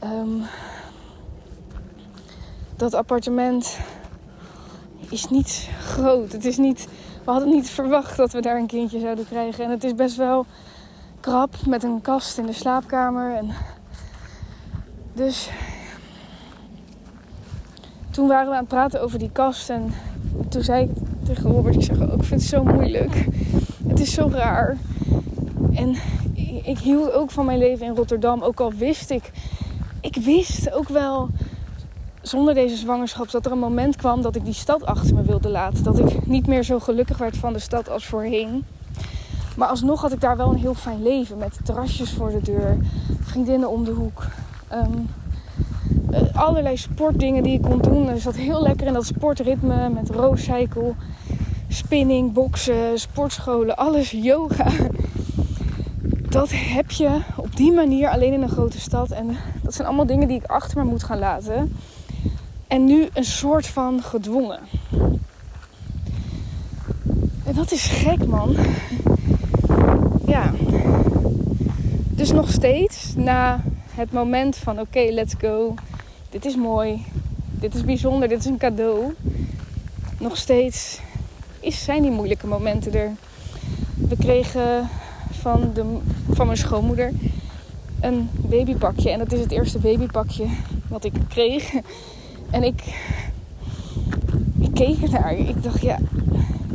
Um, 0.04 0.42
dat 2.76 2.94
appartement 2.94 3.78
is 5.08 5.28
niet 5.28 5.68
groot. 5.80 6.32
Het 6.32 6.44
is 6.44 6.56
niet, 6.56 6.88
we 7.24 7.30
hadden 7.30 7.48
niet 7.48 7.70
verwacht 7.70 8.16
dat 8.16 8.32
we 8.32 8.40
daar 8.40 8.56
een 8.56 8.66
kindje 8.66 9.00
zouden 9.00 9.26
krijgen. 9.26 9.64
En 9.64 9.70
het 9.70 9.84
is 9.84 9.94
best 9.94 10.16
wel 10.16 10.46
krap 11.20 11.54
met 11.66 11.82
een 11.82 12.00
kast 12.00 12.38
in 12.38 12.46
de 12.46 12.52
slaapkamer. 12.52 13.36
En 13.36 13.50
dus 15.12 15.50
toen 18.10 18.28
waren 18.28 18.48
we 18.48 18.54
aan 18.54 18.60
het 18.60 18.68
praten 18.68 19.02
over 19.02 19.18
die 19.18 19.30
kast. 19.32 19.70
En 19.70 19.92
toen 20.48 20.62
zei 20.62 20.84
ik 20.84 20.90
tegen 21.24 21.50
Robert, 21.50 21.74
ik 21.74 21.82
zeg 21.82 22.00
ook, 22.00 22.12
ik 22.12 22.24
vind 22.24 22.40
het 22.40 22.50
zo 22.50 22.64
moeilijk. 22.64 23.26
Het 23.88 24.00
is 24.00 24.12
zo 24.12 24.28
raar. 24.32 24.76
En 25.78 25.96
ik 26.62 26.78
hield 26.78 27.12
ook 27.12 27.30
van 27.30 27.46
mijn 27.46 27.58
leven 27.58 27.86
in 27.86 27.94
Rotterdam. 27.94 28.42
Ook 28.42 28.60
al 28.60 28.72
wist 28.72 29.10
ik, 29.10 29.30
ik 30.00 30.16
wist 30.16 30.72
ook 30.72 30.88
wel 30.88 31.28
zonder 32.22 32.54
deze 32.54 32.76
zwangerschap 32.76 33.30
dat 33.30 33.46
er 33.46 33.52
een 33.52 33.58
moment 33.58 33.96
kwam 33.96 34.22
dat 34.22 34.36
ik 34.36 34.44
die 34.44 34.54
stad 34.54 34.86
achter 34.86 35.14
me 35.14 35.22
wilde 35.22 35.48
laten. 35.48 35.84
Dat 35.84 35.98
ik 35.98 36.26
niet 36.26 36.46
meer 36.46 36.62
zo 36.62 36.78
gelukkig 36.78 37.18
werd 37.18 37.36
van 37.36 37.52
de 37.52 37.58
stad 37.58 37.90
als 37.90 38.06
voorheen. 38.06 38.64
Maar 39.56 39.68
alsnog 39.68 40.00
had 40.00 40.12
ik 40.12 40.20
daar 40.20 40.36
wel 40.36 40.50
een 40.50 40.58
heel 40.58 40.74
fijn 40.74 41.02
leven. 41.02 41.38
Met 41.38 41.58
terrasjes 41.64 42.10
voor 42.10 42.30
de 42.30 42.42
deur, 42.42 42.76
vriendinnen 43.20 43.70
om 43.70 43.84
de 43.84 43.90
hoek. 43.90 44.26
Um, 44.72 45.08
allerlei 46.32 46.76
sportdingen 46.76 47.42
die 47.42 47.52
ik 47.52 47.62
kon 47.62 47.78
doen. 47.78 48.10
Ik 48.10 48.20
zat 48.20 48.36
heel 48.36 48.62
lekker 48.62 48.86
in 48.86 48.92
dat 48.92 49.06
sportritme 49.06 49.88
met 49.88 50.10
rooscycle, 50.10 50.94
spinning, 51.68 52.32
boksen, 52.32 52.98
sportscholen, 52.98 53.76
alles, 53.76 54.10
yoga. 54.10 54.66
Dat 56.28 56.50
heb 56.50 56.90
je 56.90 57.20
op 57.36 57.56
die 57.56 57.72
manier 57.72 58.08
alleen 58.08 58.32
in 58.32 58.42
een 58.42 58.48
grote 58.48 58.80
stad. 58.80 59.10
En 59.10 59.36
dat 59.62 59.74
zijn 59.74 59.86
allemaal 59.86 60.06
dingen 60.06 60.28
die 60.28 60.36
ik 60.36 60.44
achter 60.44 60.78
me 60.78 60.84
moet 60.84 61.02
gaan 61.02 61.18
laten. 61.18 61.76
En 62.66 62.84
nu 62.84 63.08
een 63.12 63.24
soort 63.24 63.66
van 63.66 64.02
gedwongen. 64.02 64.60
En 67.44 67.54
dat 67.54 67.72
is 67.72 67.86
gek, 67.86 68.26
man. 68.26 68.56
Ja. 70.26 70.52
Dus 72.10 72.32
nog 72.32 72.50
steeds, 72.50 73.14
na 73.16 73.64
het 73.90 74.12
moment 74.12 74.56
van 74.56 74.80
oké, 74.80 75.08
let's 75.10 75.34
go. 75.38 75.74
Dit 76.30 76.44
is 76.44 76.56
mooi. 76.56 77.04
Dit 77.50 77.74
is 77.74 77.84
bijzonder. 77.84 78.28
Dit 78.28 78.38
is 78.38 78.44
een 78.44 78.58
cadeau. 78.58 79.14
Nog 80.18 80.36
steeds 80.36 81.00
is, 81.60 81.84
zijn 81.84 82.02
die 82.02 82.10
moeilijke 82.10 82.46
momenten 82.46 82.94
er. 82.94 83.10
We 83.94 84.16
kregen 84.16 84.88
van, 85.40 85.70
de, 85.74 85.96
van 86.30 86.46
mijn 86.46 86.58
schoonmoeder 86.58 87.12
een 88.00 88.28
babypakje. 88.32 89.10
En 89.10 89.18
dat 89.18 89.32
is 89.32 89.40
het 89.40 89.50
eerste 89.50 89.78
babypakje 89.78 90.46
wat 90.88 91.04
ik 91.04 91.12
kreeg. 91.28 91.72
En 92.50 92.62
ik, 92.62 92.82
ik 94.60 94.74
keek 94.74 95.02
ernaar. 95.02 95.32
Ik 95.32 95.62
dacht, 95.62 95.80
ja, 95.80 95.98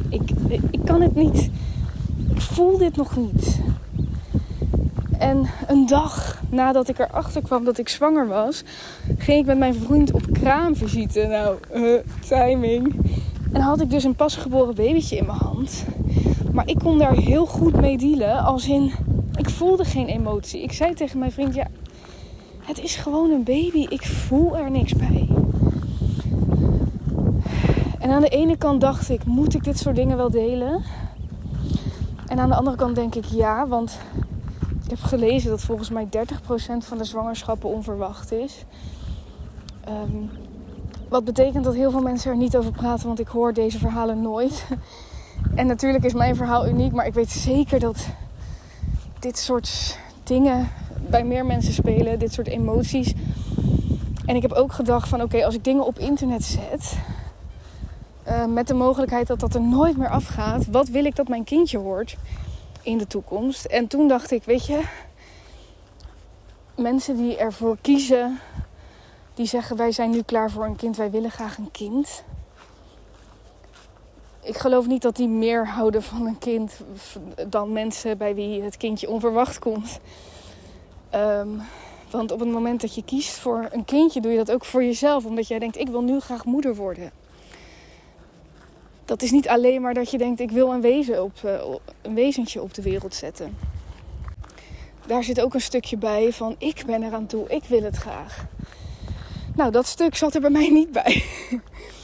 ik, 0.10 0.32
ik 0.71 0.80
kan 0.86 1.02
het 1.02 1.15
niet. 1.15 1.49
Ik 2.30 2.41
voel 2.41 2.78
dit 2.78 2.95
nog 2.95 3.17
niet. 3.17 3.60
En 5.17 5.49
een 5.67 5.86
dag 5.86 6.41
nadat 6.49 6.89
ik 6.89 6.99
erachter 6.99 7.41
kwam 7.41 7.63
dat 7.63 7.78
ik 7.78 7.89
zwanger 7.89 8.28
was, 8.28 8.63
ging 9.17 9.39
ik 9.39 9.45
met 9.45 9.58
mijn 9.58 9.73
vriend 9.73 10.12
op 10.12 10.21
kraamvisite. 10.32 11.26
Nou, 11.26 11.58
uh, 11.76 11.99
timing. 12.28 12.95
En 13.52 13.62
had 13.62 13.82
ik 13.82 13.89
dus 13.89 14.04
een 14.04 14.15
pasgeboren 14.15 14.76
babytje 14.76 15.17
in 15.17 15.26
mijn 15.26 15.38
hand. 15.38 15.86
Maar 16.53 16.67
ik 16.67 16.79
kon 16.79 16.97
daar 16.97 17.15
heel 17.15 17.45
goed 17.45 17.75
mee 17.75 17.97
dealen. 17.97 18.43
Als 18.43 18.67
in, 18.67 18.91
ik 19.35 19.49
voelde 19.49 19.85
geen 19.85 20.07
emotie. 20.07 20.61
Ik 20.61 20.71
zei 20.71 20.93
tegen 20.93 21.19
mijn 21.19 21.31
vriend, 21.31 21.55
ja, 21.55 21.67
Het 22.59 22.79
is 22.83 22.95
gewoon 22.95 23.31
een 23.31 23.43
baby. 23.43 23.85
Ik 23.89 24.05
voel 24.05 24.57
er 24.57 24.71
niks 24.71 24.93
bij. 24.93 25.29
En 27.99 28.11
aan 28.11 28.21
de 28.21 28.29
ene 28.29 28.57
kant 28.57 28.81
dacht 28.81 29.09
ik, 29.09 29.25
moet 29.25 29.53
ik 29.53 29.63
dit 29.63 29.79
soort 29.79 29.95
dingen 29.95 30.17
wel 30.17 30.29
delen? 30.29 30.83
En 32.27 32.39
aan 32.39 32.49
de 32.49 32.55
andere 32.55 32.75
kant 32.75 32.95
denk 32.95 33.15
ik 33.15 33.25
ja, 33.25 33.67
want 33.67 33.99
ik 34.83 34.89
heb 34.89 34.99
gelezen 34.99 35.49
dat 35.49 35.61
volgens 35.61 35.89
mij 35.89 36.05
30% 36.05 36.09
van 36.77 36.97
de 36.97 37.03
zwangerschappen 37.03 37.69
onverwacht 37.69 38.31
is. 38.31 38.65
Ehm, 39.83 40.25
wat 41.09 41.23
betekent 41.23 41.63
dat 41.63 41.73
heel 41.73 41.91
veel 41.91 42.01
mensen 42.01 42.31
er 42.31 42.37
niet 42.37 42.57
over 42.57 42.71
praten, 42.71 43.07
want 43.07 43.19
ik 43.19 43.27
hoor 43.27 43.53
deze 43.53 43.79
verhalen 43.79 44.21
nooit. 44.21 44.65
En 45.55 45.67
natuurlijk 45.67 46.03
is 46.03 46.13
mijn 46.13 46.35
verhaal 46.35 46.67
uniek, 46.67 46.91
maar 46.91 47.05
ik 47.05 47.13
weet 47.13 47.29
zeker 47.29 47.79
dat 47.79 48.07
dit 49.19 49.37
soort 49.37 49.97
dingen 50.23 50.69
bij 51.09 51.23
meer 51.23 51.45
mensen 51.45 51.73
spelen, 51.73 52.19
dit 52.19 52.33
soort 52.33 52.47
emoties. 52.47 53.13
En 54.25 54.35
ik 54.35 54.41
heb 54.41 54.51
ook 54.51 54.71
gedacht 54.71 55.09
van 55.09 55.21
oké, 55.21 55.45
als 55.45 55.55
ik 55.55 55.63
dingen 55.63 55.85
op 55.85 55.99
internet 55.99 56.43
zet, 56.43 56.97
uh, 58.27 58.45
met 58.45 58.67
de 58.67 58.73
mogelijkheid 58.73 59.27
dat 59.27 59.39
dat 59.39 59.55
er 59.55 59.61
nooit 59.61 59.97
meer 59.97 60.09
afgaat, 60.09 60.65
wat 60.67 60.87
wil 60.87 61.05
ik 61.05 61.15
dat 61.15 61.27
mijn 61.27 61.43
kindje 61.43 61.77
hoort 61.77 62.17
in 62.81 62.97
de 62.97 63.07
toekomst? 63.07 63.65
En 63.65 63.87
toen 63.87 64.07
dacht 64.07 64.31
ik, 64.31 64.43
weet 64.43 64.65
je, 64.65 64.81
mensen 66.75 67.17
die 67.17 67.37
ervoor 67.37 67.77
kiezen, 67.81 68.39
die 69.33 69.45
zeggen 69.45 69.77
wij 69.77 69.91
zijn 69.91 70.09
nu 70.09 70.21
klaar 70.21 70.51
voor 70.51 70.65
een 70.65 70.75
kind, 70.75 70.97
wij 70.97 71.11
willen 71.11 71.31
graag 71.31 71.57
een 71.57 71.71
kind. 71.71 72.23
Ik 74.43 74.58
geloof 74.58 74.88
niet 74.88 75.01
dat 75.01 75.15
die 75.15 75.27
meer 75.27 75.67
houden 75.67 76.03
van 76.03 76.25
een 76.25 76.38
kind 76.38 76.79
dan 77.47 77.71
mensen 77.71 78.17
bij 78.17 78.36
wie 78.36 78.62
het 78.62 78.77
kindje 78.77 79.10
onverwacht 79.10 79.60
komt. 79.60 79.99
Um, 81.15 81.62
want 82.10 82.32
op 82.32 82.39
het 82.39 82.49
moment 82.49 82.82
dat 82.82 82.95
je 82.95 83.03
kiest 83.03 83.36
voor 83.36 83.67
een 83.71 83.86
kindje, 83.86 84.21
doe 84.21 84.32
je 84.32 84.38
dat 84.38 84.51
ook 84.51 84.65
voor 84.65 84.84
jezelf. 84.84 85.25
Omdat 85.25 85.47
jij 85.47 85.60
denkt, 85.60 85.77
ik 85.77 85.89
wil 85.89 86.01
nu 86.01 86.19
graag 86.19 86.45
moeder 86.45 86.75
worden. 86.75 87.12
Dat 89.06 89.21
is 89.21 89.32
niet 89.32 89.47
alleen 89.47 89.82
maar 89.82 89.93
dat 89.93 90.12
je 90.12 90.17
denkt, 90.17 90.39
ik 90.39 90.51
wil 90.51 90.73
een, 90.73 90.82
wezen 90.82 91.23
op, 91.23 91.34
uh, 91.45 91.63
een 92.01 92.13
wezentje 92.13 92.62
op 92.62 92.73
de 92.73 92.82
wereld 92.82 93.15
zetten. 93.15 93.58
Daar 95.06 95.23
zit 95.23 95.41
ook 95.41 95.53
een 95.53 95.62
stukje 95.62 95.97
bij 95.97 96.34
van, 96.34 96.56
ik 96.58 96.84
ben 96.86 97.03
eraan 97.03 97.25
toe, 97.25 97.49
ik 97.49 97.63
wil 97.63 97.84
het 97.84 97.95
graag. 97.95 98.45
Nou, 99.56 99.71
dat 99.71 99.86
stuk 99.86 100.15
zat 100.15 100.36
er 100.36 100.41
bij 100.41 100.49
mij 100.49 100.69
niet 100.69 100.91
bij. 100.91 101.23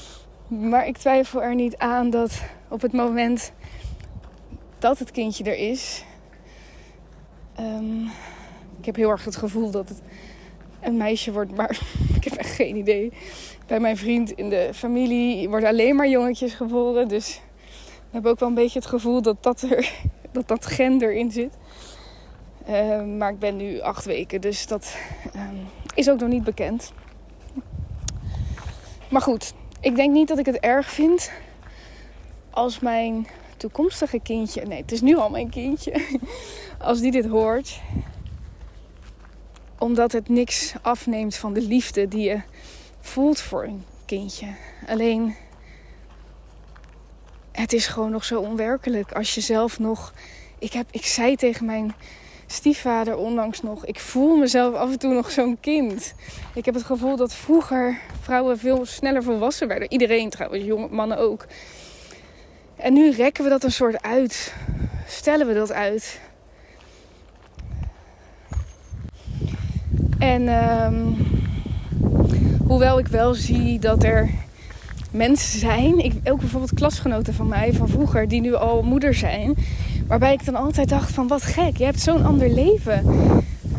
maar 0.50 0.88
ik 0.88 0.98
twijfel 0.98 1.44
er 1.44 1.56
niet 1.56 1.78
aan 1.78 2.10
dat 2.10 2.42
op 2.68 2.82
het 2.82 2.94
moment 2.94 3.52
dat 4.80 5.00
het 5.00 5.12
kindje 5.12 5.44
er 5.44 5.58
is... 5.58 6.04
Um, 7.60 8.10
ik 8.80 8.86
heb 8.86 8.96
heel 8.96 9.10
erg 9.10 9.26
het 9.26 9.36
gevoel 9.36 9.72
dat 9.72 9.90
het 9.90 10.02
een 10.82 10.98
meisje 10.98 11.32
wordt, 11.32 11.56
maar 11.56 11.80
ik 12.18 12.24
heb 12.24 12.34
echt 12.34 12.56
geen 12.56 12.76
idee. 12.76 13.12
Bij 13.68 13.80
mijn 13.80 13.98
vriend 13.98 14.32
in 14.32 14.50
de 14.50 14.70
familie 14.74 15.50
worden 15.50 15.70
alleen 15.70 15.96
maar 15.96 16.10
jongetjes 16.10 16.54
geboren. 16.54 17.08
Dus 17.08 17.42
we 17.96 18.10
hebben 18.12 18.32
ook 18.32 18.40
wel 18.40 18.50
een 18.50 18.56
beetje 18.56 18.80
het 18.80 18.88
gevoel 18.88 19.22
dat 19.22 19.44
dat, 19.44 19.62
er, 19.62 19.92
dat, 20.32 20.48
dat 20.48 20.66
gender 20.66 21.14
in 21.14 21.32
zit. 21.32 21.58
Uh, 22.70 23.04
maar 23.04 23.32
ik 23.32 23.40
ben 23.40 23.56
nu 23.56 23.80
acht 23.80 24.06
weken, 24.06 24.42
dus 24.42 24.68
dat 24.68 24.98
uh, 25.36 25.42
is 25.94 26.10
ook 26.10 26.20
nog 26.20 26.30
niet 26.30 26.44
bekend. 26.44 26.94
Maar 29.10 29.22
goed, 29.22 29.54
ik 29.80 29.96
denk 29.96 30.14
niet 30.14 30.28
dat 30.28 30.40
ik 30.40 30.46
het 30.46 30.60
erg 30.60 30.92
vind 30.92 31.32
als 32.50 32.80
mijn 32.80 33.28
toekomstige 33.58 34.20
kindje, 34.20 34.66
nee, 34.66 34.82
het 34.82 34.92
is 34.92 35.02
nu 35.02 35.18
al 35.18 35.30
mijn 35.30 35.50
kindje, 35.50 36.20
als 36.80 37.00
die 37.00 37.12
dit 37.12 37.26
hoort 37.26 37.82
omdat 39.80 40.12
het 40.12 40.30
niks 40.30 40.74
afneemt 40.82 41.36
van 41.36 41.54
de 41.54 41.62
liefde 41.62 42.08
die 42.08 42.30
je 42.30 42.42
voelt 43.00 43.40
voor 43.40 43.64
een 43.64 43.86
kindje. 44.06 44.48
Alleen, 44.88 45.36
het 47.52 47.74
is 47.74 47.88
gewoon 47.88 48.12
nog 48.12 48.26
zo 48.26 48.40
onwerkelijk. 48.42 49.12
Als 49.12 49.36
je 49.36 49.42
zelf 49.42 49.80
nog. 49.80 50.14
Ik, 50.60 50.74
heb, 50.74 50.88
ik 50.92 51.06
zei 51.06 51.36
tegen 51.36 51.66
mijn 51.66 51.96
stiefvader 52.52 53.16
onlangs 53.16 53.62
nog: 53.62 53.86
ik 53.86 54.00
voel 54.00 54.38
mezelf 54.38 54.76
af 54.76 54.92
en 54.92 55.00
toe 55.00 55.14
nog 55.14 55.32
zo'n 55.32 55.58
kind. 55.60 56.14
Ik 56.54 56.66
heb 56.66 56.74
het 56.74 56.84
gevoel 56.84 57.16
dat 57.16 57.34
vroeger 57.34 58.00
vrouwen 58.22 58.60
veel 58.60 58.86
sneller 58.86 59.24
volwassen 59.24 59.68
werden. 59.68 59.92
Iedereen 59.92 60.30
trouwens, 60.30 60.64
jonge 60.64 60.88
mannen 60.92 61.18
ook. 61.18 61.46
En 62.76 62.94
nu 62.94 63.12
rekken 63.12 63.44
we 63.44 63.50
dat 63.50 63.64
een 63.64 63.72
soort 63.72 64.02
uit. 64.02 64.54
Stellen 65.08 65.48
we 65.48 65.54
dat 65.54 65.72
uit. 65.72 66.20
En 70.20 70.48
um, 70.84 71.18
hoewel 72.68 73.00
ik 73.00 73.08
wel 73.08 73.34
zie 73.34 73.80
dat 73.80 74.04
er 74.04 74.30
mensen 75.12 75.60
zijn, 75.60 76.00
ik, 76.00 76.14
ook 76.24 76.40
bijvoorbeeld 76.40 76.74
klasgenoten 76.74 77.34
van 77.34 77.48
mij 77.48 77.74
van 77.74 77.90
vroeger, 77.90 78.28
die 78.28 78.42
nu 78.42 78.54
al 78.54 78.82
moeder 78.82 79.14
zijn, 79.14 79.56
waarbij 80.10 80.34
ik 80.34 80.46
dan 80.46 80.56
altijd 80.56 80.90
dacht 80.90 81.12
van 81.12 81.28
wat 81.28 81.44
gek, 81.44 81.78
je 81.78 81.84
hebt 81.84 82.00
zo'n 82.00 82.26
ander 82.26 82.50
leven. 82.50 83.04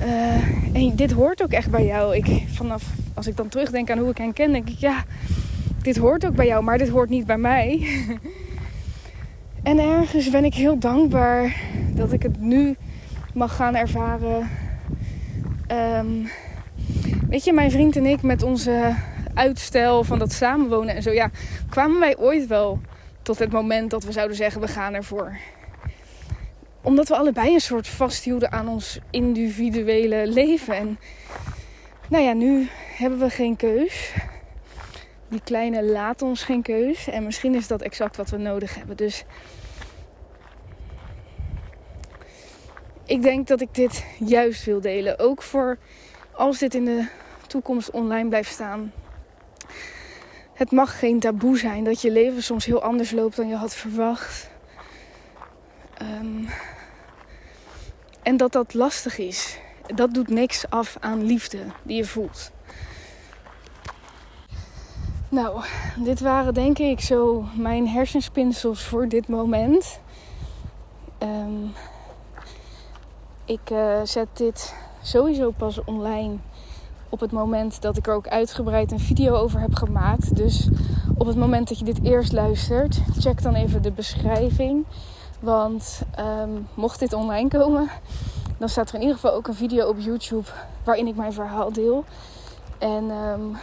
Uh, 0.04 0.76
en 0.76 0.96
dit 0.96 1.12
hoort 1.12 1.42
ook 1.42 1.52
echt 1.52 1.70
bij 1.70 1.84
jou. 1.84 2.16
Ik, 2.16 2.42
vanaf 2.52 2.82
als 3.14 3.26
ik 3.26 3.36
dan 3.36 3.48
terugdenk 3.48 3.90
aan 3.90 3.98
hoe 3.98 4.10
ik 4.10 4.18
hen 4.18 4.32
ken, 4.32 4.52
denk 4.52 4.68
ik 4.68 4.78
ja, 4.78 5.04
dit 5.82 5.96
hoort 5.96 6.26
ook 6.26 6.34
bij 6.34 6.46
jou, 6.46 6.64
maar 6.64 6.78
dit 6.78 6.88
hoort 6.88 7.08
niet 7.08 7.26
bij 7.26 7.38
mij. 7.38 7.86
en 9.62 9.78
ergens 9.78 10.30
ben 10.30 10.44
ik 10.44 10.54
heel 10.54 10.78
dankbaar 10.78 11.56
dat 11.94 12.12
ik 12.12 12.22
het 12.22 12.40
nu 12.40 12.76
mag 13.34 13.56
gaan 13.56 13.74
ervaren 13.74 14.48
Um, 15.72 16.30
weet 17.28 17.44
je, 17.44 17.52
mijn 17.52 17.70
vriend 17.70 17.96
en 17.96 18.06
ik 18.06 18.22
met 18.22 18.42
onze 18.42 18.94
uitstel 19.34 20.04
van 20.04 20.18
dat 20.18 20.32
samenwonen 20.32 20.94
en 20.94 21.02
zo. 21.02 21.10
Ja, 21.10 21.30
kwamen 21.68 22.00
wij 22.00 22.16
ooit 22.16 22.46
wel 22.46 22.80
tot 23.22 23.38
het 23.38 23.52
moment 23.52 23.90
dat 23.90 24.04
we 24.04 24.12
zouden 24.12 24.36
zeggen: 24.36 24.60
we 24.60 24.68
gaan 24.68 24.94
ervoor. 24.94 25.36
Omdat 26.82 27.08
we 27.08 27.16
allebei 27.16 27.54
een 27.54 27.60
soort 27.60 27.88
vasthielden 27.88 28.52
aan 28.52 28.68
ons 28.68 28.98
individuele 29.10 30.26
leven. 30.26 30.74
En 30.74 30.98
nou 32.08 32.24
ja, 32.24 32.32
nu 32.32 32.68
hebben 32.96 33.18
we 33.18 33.30
geen 33.30 33.56
keus. 33.56 34.12
Die 35.28 35.40
kleine 35.44 35.84
laat 35.84 36.22
ons 36.22 36.42
geen 36.42 36.62
keus. 36.62 37.08
En 37.08 37.24
misschien 37.24 37.54
is 37.54 37.66
dat 37.66 37.82
exact 37.82 38.16
wat 38.16 38.30
we 38.30 38.36
nodig 38.36 38.74
hebben. 38.74 38.96
Dus 38.96 39.24
ik 43.04 43.22
denk 43.22 43.46
dat 43.46 43.60
ik 43.60 43.74
dit 43.74 44.04
juist 44.18 44.64
wil 44.64 44.80
delen. 44.80 45.18
Ook 45.18 45.42
voor 45.42 45.78
als 46.32 46.58
dit 46.58 46.74
in 46.74 46.84
de 46.84 47.08
toekomst 47.46 47.90
online 47.90 48.28
blijft 48.28 48.52
staan. 48.52 48.92
Het 50.54 50.70
mag 50.70 50.98
geen 50.98 51.20
taboe 51.20 51.58
zijn 51.58 51.84
dat 51.84 52.00
je 52.00 52.10
leven 52.10 52.42
soms 52.42 52.64
heel 52.64 52.82
anders 52.82 53.10
loopt 53.10 53.36
dan 53.36 53.48
je 53.48 53.54
had 53.54 53.74
verwacht. 53.74 54.49
Um, 56.02 56.48
en 58.22 58.36
dat 58.36 58.52
dat 58.52 58.74
lastig 58.74 59.18
is. 59.18 59.58
Dat 59.94 60.14
doet 60.14 60.28
niks 60.28 60.70
af 60.70 60.96
aan 61.00 61.22
liefde 61.22 61.58
die 61.82 61.96
je 61.96 62.04
voelt. 62.04 62.50
Nou, 65.28 65.64
dit 65.96 66.20
waren 66.20 66.54
denk 66.54 66.78
ik 66.78 67.00
zo 67.00 67.44
mijn 67.56 67.88
hersenspinsels 67.88 68.84
voor 68.84 69.08
dit 69.08 69.28
moment. 69.28 70.00
Um, 71.18 71.72
ik 73.44 73.70
uh, 73.70 74.00
zet 74.04 74.28
dit 74.32 74.74
sowieso 75.02 75.50
pas 75.50 75.84
online 75.84 76.36
op 77.08 77.20
het 77.20 77.32
moment 77.32 77.82
dat 77.82 77.96
ik 77.96 78.06
er 78.06 78.14
ook 78.14 78.28
uitgebreid 78.28 78.92
een 78.92 79.00
video 79.00 79.34
over 79.34 79.60
heb 79.60 79.74
gemaakt. 79.74 80.36
Dus 80.36 80.68
op 81.16 81.26
het 81.26 81.36
moment 81.36 81.68
dat 81.68 81.78
je 81.78 81.84
dit 81.84 82.04
eerst 82.04 82.32
luistert, 82.32 83.00
check 83.18 83.42
dan 83.42 83.54
even 83.54 83.82
de 83.82 83.92
beschrijving. 83.92 84.84
Want 85.40 86.02
um, 86.18 86.68
mocht 86.74 86.98
dit 86.98 87.12
online 87.12 87.48
komen, 87.48 87.88
dan 88.58 88.68
staat 88.68 88.88
er 88.88 88.94
in 88.94 89.00
ieder 89.00 89.16
geval 89.16 89.32
ook 89.32 89.48
een 89.48 89.54
video 89.54 89.88
op 89.88 89.98
YouTube 89.98 90.48
waarin 90.84 91.06
ik 91.06 91.16
mijn 91.16 91.32
verhaal 91.32 91.72
deel. 91.72 92.04
En 92.78 93.10
um, 93.10 93.56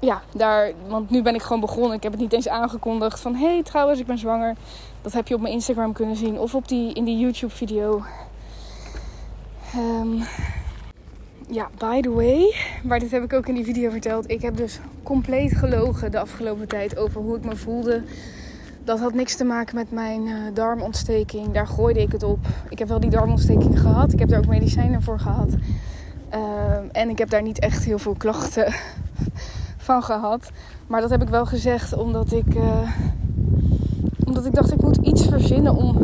ja, 0.00 0.22
daar, 0.34 0.72
want 0.88 1.10
nu 1.10 1.22
ben 1.22 1.34
ik 1.34 1.42
gewoon 1.42 1.60
begonnen. 1.60 1.96
Ik 1.96 2.02
heb 2.02 2.12
het 2.12 2.20
niet 2.20 2.32
eens 2.32 2.48
aangekondigd 2.48 3.20
van 3.20 3.34
hé, 3.34 3.52
hey, 3.52 3.62
trouwens, 3.62 4.00
ik 4.00 4.06
ben 4.06 4.18
zwanger. 4.18 4.56
Dat 5.02 5.12
heb 5.12 5.28
je 5.28 5.34
op 5.34 5.40
mijn 5.40 5.54
Instagram 5.54 5.92
kunnen 5.92 6.16
zien 6.16 6.38
of 6.38 6.54
op 6.54 6.68
die, 6.68 6.92
in 6.92 7.04
die 7.04 7.18
YouTube 7.18 7.54
video. 7.54 8.02
Um, 9.76 10.22
ja, 11.48 11.70
by 11.78 12.00
the 12.00 12.10
way, 12.10 12.54
maar 12.82 12.98
dit 12.98 13.10
heb 13.10 13.22
ik 13.22 13.32
ook 13.32 13.46
in 13.46 13.54
die 13.54 13.64
video 13.64 13.90
verteld. 13.90 14.30
Ik 14.30 14.42
heb 14.42 14.56
dus 14.56 14.80
compleet 15.02 15.56
gelogen 15.56 16.10
de 16.10 16.20
afgelopen 16.20 16.68
tijd 16.68 16.96
over 16.96 17.20
hoe 17.20 17.36
ik 17.36 17.44
me 17.44 17.56
voelde. 17.56 18.02
Dat 18.84 19.00
had 19.00 19.14
niks 19.14 19.36
te 19.36 19.44
maken 19.44 19.74
met 19.74 19.90
mijn 19.90 20.26
uh, 20.26 20.34
darmontsteking. 20.54 21.52
Daar 21.52 21.66
gooide 21.66 22.00
ik 22.00 22.12
het 22.12 22.22
op. 22.22 22.38
Ik 22.68 22.78
heb 22.78 22.88
wel 22.88 23.00
die 23.00 23.10
darmontsteking 23.10 23.80
gehad. 23.80 24.12
Ik 24.12 24.18
heb 24.18 24.28
daar 24.28 24.38
ook 24.38 24.46
medicijnen 24.46 25.02
voor 25.02 25.18
gehad. 25.18 25.52
Um, 25.52 26.88
en 26.92 27.08
ik 27.08 27.18
heb 27.18 27.30
daar 27.30 27.42
niet 27.42 27.58
echt 27.58 27.84
heel 27.84 27.98
veel 27.98 28.14
klachten 28.14 28.72
van 29.86 30.02
gehad. 30.02 30.50
Maar 30.86 31.00
dat 31.00 31.10
heb 31.10 31.22
ik 31.22 31.28
wel 31.28 31.46
gezegd 31.46 31.96
omdat 31.96 32.32
ik, 32.32 32.54
uh, 32.54 32.90
omdat 34.24 34.46
ik 34.46 34.54
dacht 34.54 34.72
ik 34.72 34.82
moet 34.82 34.96
iets 34.96 35.26
verzinnen 35.26 35.74
om 35.74 35.96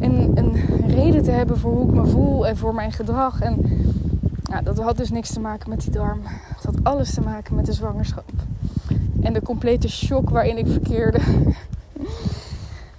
een, 0.00 0.30
een 0.34 0.56
reden 0.86 1.22
te 1.22 1.30
hebben 1.30 1.58
voor 1.58 1.72
hoe 1.72 1.88
ik 1.88 1.94
me 1.94 2.06
voel 2.06 2.46
en 2.46 2.56
voor 2.56 2.74
mijn 2.74 2.92
gedrag. 2.92 3.40
En 3.40 3.82
dat 4.64 4.78
had 4.78 4.96
dus 4.96 5.10
niks 5.10 5.32
te 5.32 5.40
maken 5.40 5.70
met 5.70 5.80
die 5.80 5.90
darm. 5.90 6.20
Het 6.24 6.64
had 6.64 6.74
alles 6.82 7.14
te 7.14 7.20
maken 7.20 7.54
met 7.54 7.66
de 7.66 7.72
zwangerschap. 7.72 8.32
En 9.24 9.32
de 9.32 9.42
complete 9.42 9.88
shock 9.88 10.30
waarin 10.30 10.58
ik 10.58 10.66
verkeerde. 10.66 11.18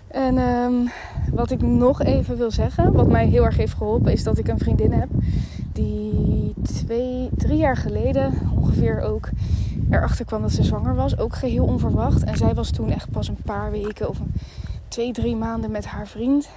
en 0.08 0.38
um, 0.38 0.90
wat 1.32 1.52
ik 1.52 1.62
nog 1.62 2.02
even 2.02 2.38
wil 2.38 2.52
zeggen, 2.52 2.94
wat 2.94 3.08
mij 3.08 3.28
heel 3.28 3.46
erg 3.46 3.58
heeft 3.58 3.74
geholpen, 3.74 4.12
is 4.12 4.24
dat 4.24 4.38
ik 4.38 4.48
een 4.48 4.60
vriendin 4.60 4.92
heb 4.92 5.10
die 5.74 6.54
twee, 6.64 7.30
drie 7.38 7.58
jaar 7.58 7.78
geleden 7.78 8.34
ongeveer 8.56 9.02
ook 9.02 9.30
erachter 9.90 10.26
kwam 10.26 10.42
dat 10.42 10.52
ze 10.52 10.64
zwanger 10.64 10.96
was. 10.96 11.18
Ook 11.18 11.36
geheel 11.36 11.66
onverwacht. 11.66 12.24
En 12.24 12.38
zij 12.38 12.54
was 12.54 12.72
toen 12.72 12.90
echt 12.90 13.12
pas 13.12 13.28
een 13.28 13.42
paar 13.46 13.72
weken 13.72 14.10
of 14.10 14.20
een, 14.20 14.34
twee, 14.88 15.12
drie 15.14 15.36
maanden 15.36 15.72
met 15.72 15.86
haar 15.86 16.08
vriend. 16.08 16.50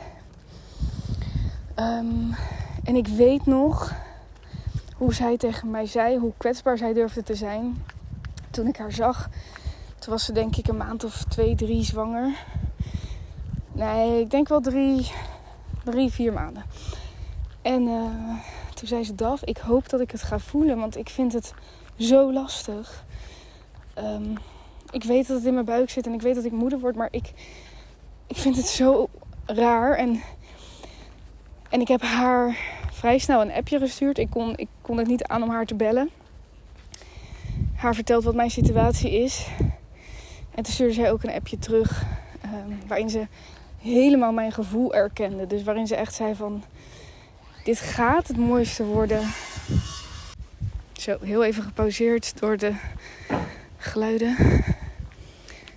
Um, 1.76 2.34
en 2.84 2.96
ik 2.96 3.06
weet 3.06 3.46
nog 3.46 3.94
hoe 4.96 5.14
zij 5.14 5.36
tegen 5.36 5.70
mij 5.70 5.86
zei, 5.86 6.18
hoe 6.18 6.32
kwetsbaar 6.36 6.78
zij 6.78 6.92
durfde 6.92 7.22
te 7.22 7.34
zijn. 7.34 7.82
Toen 8.50 8.66
ik 8.66 8.76
haar 8.76 8.92
zag, 8.92 9.28
toen 9.98 10.12
was 10.12 10.24
ze 10.24 10.32
denk 10.32 10.56
ik 10.56 10.68
een 10.68 10.76
maand 10.76 11.04
of 11.04 11.24
twee, 11.24 11.54
drie 11.54 11.84
zwanger. 11.84 12.36
Nee, 13.72 14.20
ik 14.20 14.30
denk 14.30 14.48
wel 14.48 14.60
drie, 14.60 15.10
drie 15.84 16.10
vier 16.10 16.32
maanden. 16.32 16.62
En 17.62 17.82
uh, 17.82 18.38
toen 18.74 18.88
zei 18.88 19.04
ze, 19.04 19.14
Daf, 19.14 19.42
ik 19.44 19.58
hoop 19.58 19.88
dat 19.88 20.00
ik 20.00 20.10
het 20.10 20.22
ga 20.22 20.38
voelen, 20.38 20.78
want 20.78 20.96
ik 20.96 21.08
vind 21.08 21.32
het 21.32 21.54
zo 21.96 22.32
lastig. 22.32 23.04
Um, 23.98 24.34
ik 24.90 25.04
weet 25.04 25.26
dat 25.26 25.36
het 25.36 25.46
in 25.46 25.54
mijn 25.54 25.64
buik 25.64 25.90
zit 25.90 26.06
en 26.06 26.12
ik 26.12 26.22
weet 26.22 26.34
dat 26.34 26.44
ik 26.44 26.52
moeder 26.52 26.78
word, 26.78 26.96
maar 26.96 27.08
ik, 27.10 27.32
ik 28.26 28.36
vind 28.36 28.56
het 28.56 28.66
zo 28.66 29.08
raar. 29.46 29.96
En, 29.96 30.22
en 31.70 31.80
ik 31.80 31.88
heb 31.88 32.02
haar 32.02 32.56
vrij 32.92 33.18
snel 33.18 33.40
een 33.40 33.52
appje 33.52 33.78
gestuurd. 33.78 34.18
Ik 34.18 34.30
kon, 34.30 34.56
ik 34.56 34.68
kon 34.80 34.98
het 34.98 35.06
niet 35.06 35.24
aan 35.24 35.42
om 35.42 35.50
haar 35.50 35.66
te 35.66 35.74
bellen. 35.74 36.10
Haar 37.78 37.94
verteld 37.94 38.24
wat 38.24 38.34
mijn 38.34 38.50
situatie 38.50 39.22
is. 39.22 39.46
En 40.54 40.62
toen 40.62 40.72
stuurde 40.72 40.94
zij 40.94 41.12
ook 41.12 41.22
een 41.22 41.32
appje 41.32 41.58
terug. 41.58 42.04
Um, 42.44 42.78
waarin 42.86 43.10
ze 43.10 43.26
helemaal 43.80 44.32
mijn 44.32 44.52
gevoel 44.52 44.94
erkende. 44.94 45.46
Dus 45.46 45.62
waarin 45.62 45.86
ze 45.86 45.96
echt 45.96 46.14
zei 46.14 46.34
van... 46.34 46.62
Dit 47.64 47.80
gaat 47.80 48.28
het 48.28 48.36
mooiste 48.36 48.84
worden. 48.84 49.28
Zo, 50.92 51.16
heel 51.20 51.44
even 51.44 51.62
gepauzeerd 51.62 52.40
door 52.40 52.56
de 52.56 52.74
geluiden. 53.76 54.36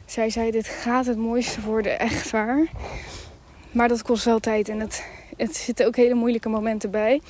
Zij 0.06 0.30
zei, 0.30 0.52
dit 0.52 0.68
gaat 0.68 1.06
het 1.06 1.18
mooiste 1.18 1.62
worden, 1.62 2.00
echt 2.00 2.32
waar. 2.32 2.68
Maar 3.72 3.88
dat 3.88 4.02
kost 4.02 4.26
wel 4.26 4.40
tijd 4.40 4.70
en 4.70 4.80
het, 4.80 5.06
het 5.38 5.56
zitten 5.56 5.86
ook 5.86 5.96
hele 5.96 6.14
moeilijke 6.14 6.50
momenten 6.50 6.92
bij. 6.92 7.22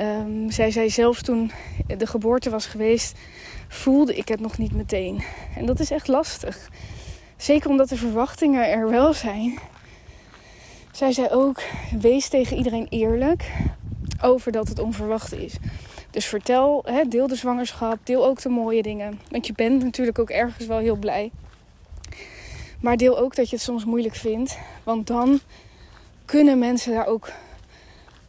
Um, 0.00 0.50
zij 0.50 0.70
zei 0.70 0.90
zelfs 0.90 1.22
toen 1.22 1.50
de 1.98 2.06
geboorte 2.06 2.50
was 2.50 2.66
geweest, 2.66 3.18
voelde 3.68 4.14
ik 4.14 4.28
het 4.28 4.40
nog 4.40 4.58
niet 4.58 4.72
meteen. 4.72 5.24
En 5.56 5.66
dat 5.66 5.80
is 5.80 5.90
echt 5.90 6.08
lastig. 6.08 6.68
Zeker 7.36 7.70
omdat 7.70 7.88
de 7.88 7.96
verwachtingen 7.96 8.70
er 8.70 8.90
wel 8.90 9.12
zijn. 9.12 9.58
Zij 10.92 11.12
zei 11.12 11.28
ook: 11.28 11.62
wees 12.00 12.28
tegen 12.28 12.56
iedereen 12.56 12.86
eerlijk 12.90 13.52
over 14.22 14.52
dat 14.52 14.68
het 14.68 14.78
onverwacht 14.78 15.34
is. 15.34 15.56
Dus 16.10 16.26
vertel, 16.26 16.84
deel 17.08 17.26
de 17.26 17.34
zwangerschap, 17.34 17.98
deel 18.02 18.26
ook 18.26 18.40
de 18.40 18.48
mooie 18.48 18.82
dingen. 18.82 19.20
Want 19.30 19.46
je 19.46 19.52
bent 19.52 19.82
natuurlijk 19.82 20.18
ook 20.18 20.30
ergens 20.30 20.66
wel 20.66 20.78
heel 20.78 20.96
blij. 20.96 21.30
Maar 22.80 22.96
deel 22.96 23.18
ook 23.18 23.36
dat 23.36 23.50
je 23.50 23.56
het 23.56 23.64
soms 23.64 23.84
moeilijk 23.84 24.14
vindt. 24.14 24.58
Want 24.82 25.06
dan 25.06 25.40
kunnen 26.24 26.58
mensen 26.58 26.92
daar 26.92 27.06
ook 27.06 27.30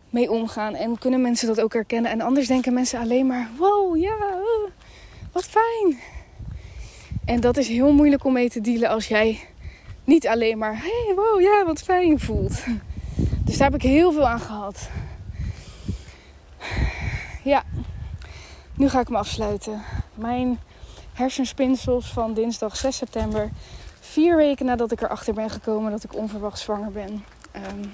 mee 0.10 0.32
omgaan. 0.32 0.76
En 0.76 0.98
kunnen 0.98 1.22
mensen 1.22 1.48
dat 1.48 1.62
ook 1.62 1.74
herkennen. 1.74 2.12
En 2.12 2.22
anders 2.22 2.48
denken 2.48 2.74
mensen 2.74 3.00
alleen 3.00 3.28
maar: 3.28 3.50
wow, 3.58 3.98
ja, 3.98 4.16
wat 5.38 5.46
fijn. 5.46 6.00
En 7.26 7.40
dat 7.40 7.58
is 7.58 7.68
heel 7.68 7.94
moeilijk 7.94 8.24
om 8.24 8.34
mee 8.34 8.50
te 8.50 8.62
dealen 8.62 8.90
als 8.90 9.08
jij 9.08 9.40
niet 10.04 10.28
alleen 10.28 10.58
maar: 10.58 10.78
hey, 10.78 11.14
wow, 11.16 11.42
ja, 11.42 11.66
wat 11.66 11.82
fijn 11.82 12.20
voelt. 12.20 12.64
Dus 13.46 13.58
daar 13.58 13.72
heb 13.72 13.82
ik 13.82 13.90
heel 13.90 14.12
veel 14.12 14.28
aan 14.28 14.40
gehad. 14.40 14.90
Ja, 17.44 17.64
nu 18.76 18.90
ga 18.90 19.00
ik 19.00 19.10
me 19.10 19.18
afsluiten. 19.18 19.82
Mijn 20.14 20.60
hersenspinsels 21.14 22.14
van 22.14 22.34
dinsdag 22.34 22.76
6 22.76 22.98
september. 22.98 23.50
Vier 24.00 24.36
weken 24.36 24.66
nadat 24.66 24.92
ik 24.92 25.02
erachter 25.02 25.34
ben 25.34 25.50
gekomen 25.50 25.92
dat 25.92 26.04
ik 26.04 26.16
onverwacht 26.16 26.60
zwanger 26.60 26.92
ben. 26.92 27.24
Um, 27.56 27.94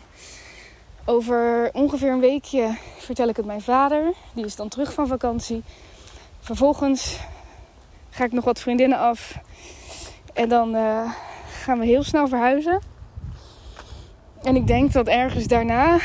over 1.05 1.69
ongeveer 1.73 2.11
een 2.11 2.19
weekje 2.19 2.77
vertel 2.97 3.27
ik 3.27 3.35
het 3.35 3.45
mijn 3.45 3.61
vader. 3.61 4.13
Die 4.33 4.45
is 4.45 4.55
dan 4.55 4.67
terug 4.67 4.93
van 4.93 5.07
vakantie. 5.07 5.63
Vervolgens 6.39 7.19
ga 8.13 8.23
ik 8.23 8.31
nog 8.31 8.43
wat 8.43 8.59
vriendinnen 8.59 8.97
af. 8.97 9.39
En 10.33 10.49
dan 10.49 10.75
uh, 10.75 11.11
gaan 11.63 11.79
we 11.79 11.85
heel 11.85 12.03
snel 12.03 12.27
verhuizen. 12.27 12.81
En 14.43 14.55
ik 14.55 14.67
denk 14.67 14.91
dat 14.91 15.07
ergens 15.07 15.47
daarna 15.47 15.97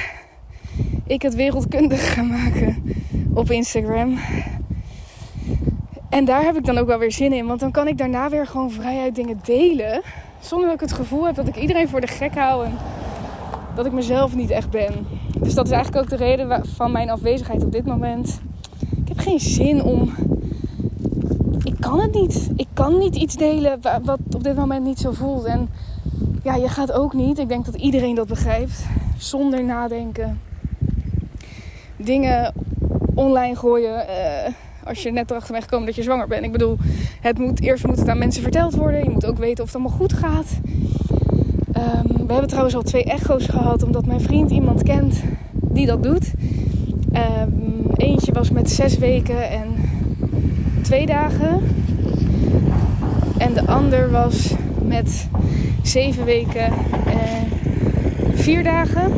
ik 1.07 1.23
het 1.23 1.35
wereldkundig 1.35 2.12
ga 2.12 2.23
maken 2.23 2.97
op 3.35 3.51
Instagram. 3.51 4.18
En 6.09 6.25
daar 6.25 6.42
heb 6.42 6.57
ik 6.57 6.64
dan 6.64 6.79
ook 6.79 6.87
wel 6.87 6.99
weer 6.99 7.12
zin 7.12 7.33
in. 7.33 7.47
Want 7.47 7.61
dan 7.61 7.71
kan 7.71 7.88
ik 7.88 7.99
daarna 7.99 8.29
weer 8.29 8.47
gewoon 8.47 8.71
vrijuit 8.71 9.14
dingen 9.14 9.40
delen. 9.44 10.03
Zonder 10.40 10.66
dat 10.66 10.75
ik 10.75 10.88
het 10.88 10.99
gevoel 10.99 11.27
heb 11.27 11.35
dat 11.35 11.49
ik 11.49 11.57
iedereen 11.57 11.88
voor 11.88 12.01
de 12.01 12.07
gek 12.07 12.35
hou. 12.35 12.64
En 12.64 12.73
dat 13.75 13.87
ik 13.87 13.92
mezelf 13.92 14.35
niet 14.35 14.51
echt 14.51 14.71
ben. 14.71 15.07
Dus 15.38 15.55
dat 15.55 15.66
is 15.66 15.73
eigenlijk 15.73 16.05
ook 16.05 16.18
de 16.18 16.25
reden 16.25 16.66
van 16.66 16.92
mijn 16.92 17.11
afwezigheid 17.11 17.64
op 17.64 17.73
dit 17.73 17.87
moment. 17.87 18.40
Ik 18.97 19.09
heb 19.09 19.18
geen 19.18 19.40
zin 19.40 19.83
om. 19.83 20.12
Kan 21.88 22.01
het 22.01 22.14
niet. 22.14 22.51
Ik 22.57 22.66
kan 22.72 22.98
niet 22.98 23.16
iets 23.16 23.37
delen 23.37 23.81
wat 24.05 24.18
op 24.35 24.44
dit 24.44 24.57
moment 24.57 24.85
niet 24.85 24.98
zo 24.98 25.12
voelt. 25.12 25.44
En 25.44 25.68
ja, 26.42 26.55
je 26.55 26.68
gaat 26.68 26.92
ook 26.92 27.12
niet. 27.12 27.38
Ik 27.38 27.48
denk 27.48 27.64
dat 27.64 27.74
iedereen 27.74 28.14
dat 28.14 28.27
begrijpt. 28.29 28.87
Zonder 29.16 29.64
nadenken. 29.64 30.40
Dingen 31.96 32.55
online 33.14 33.57
gooien. 33.57 33.94
Uh, 33.94 34.53
als 34.85 35.03
je 35.03 35.11
net 35.11 35.31
erachter 35.31 35.53
bent 35.53 35.64
gekomen 35.64 35.87
dat 35.87 35.94
je 35.94 36.03
zwanger 36.03 36.29
bent. 36.29 36.44
Ik 36.44 36.53
bedoel, 36.53 36.77
het 37.20 37.38
moet, 37.38 37.61
eerst 37.61 37.87
moet 37.87 37.98
het 37.98 38.09
aan 38.09 38.18
mensen 38.18 38.42
verteld 38.42 38.74
worden. 38.74 39.05
Je 39.05 39.11
moet 39.11 39.27
ook 39.27 39.38
weten 39.38 39.64
of 39.64 39.72
het 39.72 39.81
allemaal 39.81 39.98
goed 39.98 40.12
gaat. 40.12 40.61
Um, 41.77 42.27
we 42.27 42.33
hebben 42.33 42.48
trouwens 42.48 42.74
al 42.74 42.83
twee 42.83 43.05
echo's 43.05 43.46
gehad, 43.46 43.83
omdat 43.83 44.07
mijn 44.07 44.20
vriend 44.20 44.51
iemand 44.51 44.83
kent 44.83 45.22
die 45.53 45.87
dat 45.87 46.03
doet. 46.03 46.33
Um, 47.42 47.87
eentje 47.94 48.33
was 48.33 48.51
met 48.51 48.70
zes 48.70 48.98
weken 48.98 49.51
en 49.51 49.88
twee 50.88 51.07
dagen. 51.07 51.62
En 53.38 53.55
de 53.55 53.66
ander 53.66 54.11
was 54.11 54.55
met 54.83 55.29
zeven 55.83 56.24
weken 56.24 56.72
en 57.07 57.51
vier 58.35 58.62
dagen. 58.64 59.12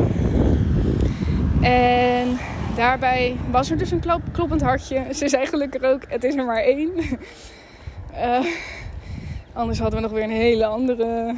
En 1.61 2.37
daarbij 2.75 3.35
was 3.51 3.71
er 3.71 3.77
dus 3.77 3.91
een 3.91 3.99
klop, 3.99 4.21
kloppend 4.31 4.61
hartje. 4.61 5.05
Ze 5.15 5.29
zei 5.29 5.45
gelukkig 5.45 5.81
ook, 5.83 6.01
het 6.07 6.23
is 6.23 6.35
er 6.35 6.45
maar 6.45 6.63
één. 6.63 6.91
Uh, 8.13 8.45
anders 9.53 9.79
hadden 9.79 9.99
we 9.99 10.05
nog 10.05 10.15
weer 10.15 10.23
een 10.23 10.29
hele 10.29 10.65
andere 10.65 11.35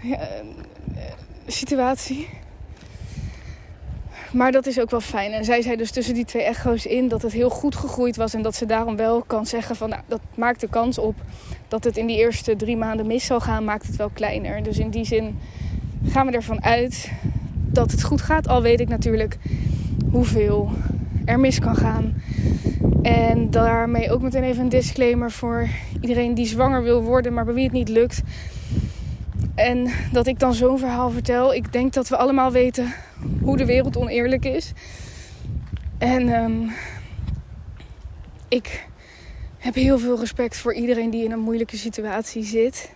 ja, 0.00 0.18
eh, 0.18 0.34
situatie. 1.46 2.28
Maar 4.32 4.52
dat 4.52 4.66
is 4.66 4.80
ook 4.80 4.90
wel 4.90 5.00
fijn. 5.00 5.32
En 5.32 5.44
zij 5.44 5.62
zei 5.62 5.76
dus 5.76 5.90
tussen 5.90 6.14
die 6.14 6.24
twee 6.24 6.42
echo's 6.42 6.86
in 6.86 7.08
dat 7.08 7.22
het 7.22 7.32
heel 7.32 7.50
goed 7.50 7.76
gegroeid 7.76 8.16
was. 8.16 8.34
En 8.34 8.42
dat 8.42 8.54
ze 8.54 8.66
daarom 8.66 8.96
wel 8.96 9.22
kan 9.22 9.46
zeggen 9.46 9.76
van 9.76 9.88
nou, 9.88 10.02
dat 10.06 10.20
maakt 10.34 10.60
de 10.60 10.68
kans 10.68 10.98
op 10.98 11.14
dat 11.68 11.84
het 11.84 11.96
in 11.96 12.06
die 12.06 12.16
eerste 12.16 12.56
drie 12.56 12.76
maanden 12.76 13.06
mis 13.06 13.26
zal 13.26 13.40
gaan, 13.40 13.64
maakt 13.64 13.86
het 13.86 13.96
wel 13.96 14.10
kleiner. 14.12 14.62
Dus 14.62 14.78
in 14.78 14.90
die 14.90 15.04
zin 15.04 15.38
gaan 16.08 16.26
we 16.26 16.32
ervan 16.32 16.62
uit 16.62 17.10
dat 17.66 17.90
het 17.90 18.02
goed 18.02 18.22
gaat. 18.22 18.48
Al 18.48 18.62
weet 18.62 18.80
ik 18.80 18.88
natuurlijk 18.88 19.38
hoeveel 20.10 20.70
er 21.24 21.40
mis 21.40 21.58
kan 21.58 21.76
gaan. 21.76 22.22
En 23.02 23.50
daarmee 23.50 24.12
ook 24.12 24.22
meteen 24.22 24.42
even 24.42 24.62
een 24.62 24.68
disclaimer 24.68 25.30
voor 25.30 25.68
iedereen 26.00 26.34
die 26.34 26.46
zwanger 26.46 26.82
wil 26.82 27.02
worden, 27.02 27.32
maar 27.32 27.44
bij 27.44 27.54
wie 27.54 27.64
het 27.64 27.72
niet 27.72 27.88
lukt. 27.88 28.22
En 29.54 29.90
dat 30.12 30.26
ik 30.26 30.38
dan 30.38 30.54
zo'n 30.54 30.78
verhaal 30.78 31.10
vertel. 31.10 31.54
Ik 31.54 31.72
denk 31.72 31.92
dat 31.92 32.08
we 32.08 32.16
allemaal 32.16 32.50
weten 32.50 32.94
hoe 33.40 33.56
de 33.56 33.66
wereld 33.66 33.96
oneerlijk 33.96 34.44
is. 34.44 34.72
En 35.98 36.28
um, 36.28 36.72
ik 38.48 38.86
heb 39.58 39.74
heel 39.74 39.98
veel 39.98 40.18
respect 40.18 40.56
voor 40.56 40.74
iedereen 40.74 41.10
die 41.10 41.24
in 41.24 41.32
een 41.32 41.40
moeilijke 41.40 41.76
situatie 41.76 42.44
zit. 42.44 42.92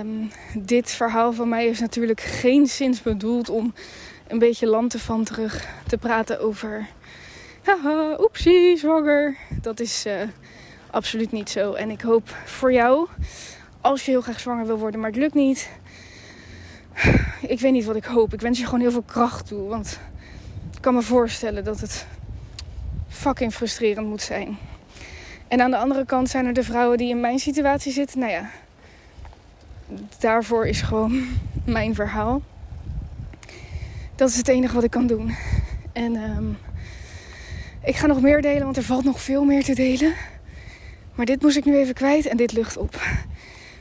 Um, 0.00 0.30
dit 0.54 0.90
verhaal 0.90 1.32
van 1.32 1.48
mij 1.48 1.66
is 1.66 1.80
natuurlijk 1.80 2.20
geen 2.20 2.66
zins 2.66 3.02
bedoeld 3.02 3.48
om 3.48 3.74
een 4.26 4.38
beetje 4.38 4.66
lantefanterig 4.66 5.68
te 5.86 5.98
praten 5.98 6.40
over. 6.40 6.86
Haha, 7.62 8.16
oepsie, 8.20 8.76
zwanger. 8.76 9.36
Dat 9.60 9.80
is 9.80 10.06
uh, 10.06 10.12
absoluut 10.90 11.32
niet 11.32 11.50
zo. 11.50 11.72
En 11.72 11.90
ik 11.90 12.00
hoop 12.00 12.28
voor 12.44 12.72
jou 12.72 13.08
als 13.88 14.04
je 14.04 14.10
heel 14.10 14.20
graag 14.20 14.40
zwanger 14.40 14.66
wil 14.66 14.78
worden, 14.78 15.00
maar 15.00 15.10
het 15.10 15.18
lukt 15.18 15.34
niet. 15.34 15.70
ik 17.54 17.60
weet 17.60 17.72
niet 17.72 17.84
wat 17.84 17.96
ik 17.96 18.04
hoop. 18.04 18.32
Ik 18.32 18.40
wens 18.40 18.58
je 18.58 18.64
gewoon 18.64 18.80
heel 18.80 18.90
veel 18.90 19.02
kracht 19.02 19.46
toe. 19.46 19.68
Want 19.68 20.00
ik 20.74 20.80
kan 20.80 20.94
me 20.94 21.02
voorstellen 21.02 21.64
dat 21.64 21.80
het 21.80 22.06
fucking 23.08 23.54
frustrerend 23.54 24.06
moet 24.06 24.22
zijn. 24.22 24.58
En 25.48 25.60
aan 25.60 25.70
de 25.70 25.76
andere 25.76 26.04
kant 26.04 26.28
zijn 26.28 26.46
er 26.46 26.52
de 26.52 26.62
vrouwen 26.62 26.98
die 26.98 27.08
in 27.08 27.20
mijn 27.20 27.38
situatie 27.38 27.92
zitten. 27.92 28.18
Nou 28.18 28.32
ja, 28.32 28.50
daarvoor 30.18 30.66
is 30.66 30.80
gewoon 30.80 31.26
mijn 31.64 31.94
verhaal. 31.94 32.42
Dat 34.14 34.28
is 34.28 34.36
het 34.36 34.48
enige 34.48 34.74
wat 34.74 34.84
ik 34.84 34.90
kan 34.90 35.06
doen. 35.06 35.34
En 35.92 36.16
um, 36.16 36.58
ik 37.84 37.96
ga 37.96 38.06
nog 38.06 38.20
meer 38.20 38.42
delen, 38.42 38.64
want 38.64 38.76
er 38.76 38.82
valt 38.82 39.04
nog 39.04 39.20
veel 39.20 39.44
meer 39.44 39.64
te 39.64 39.74
delen. 39.74 40.14
Maar 41.14 41.26
dit 41.26 41.42
moest 41.42 41.56
ik 41.56 41.64
nu 41.64 41.76
even 41.76 41.94
kwijt 41.94 42.26
en 42.26 42.36
dit 42.36 42.52
lucht 42.52 42.76
op. 42.76 43.00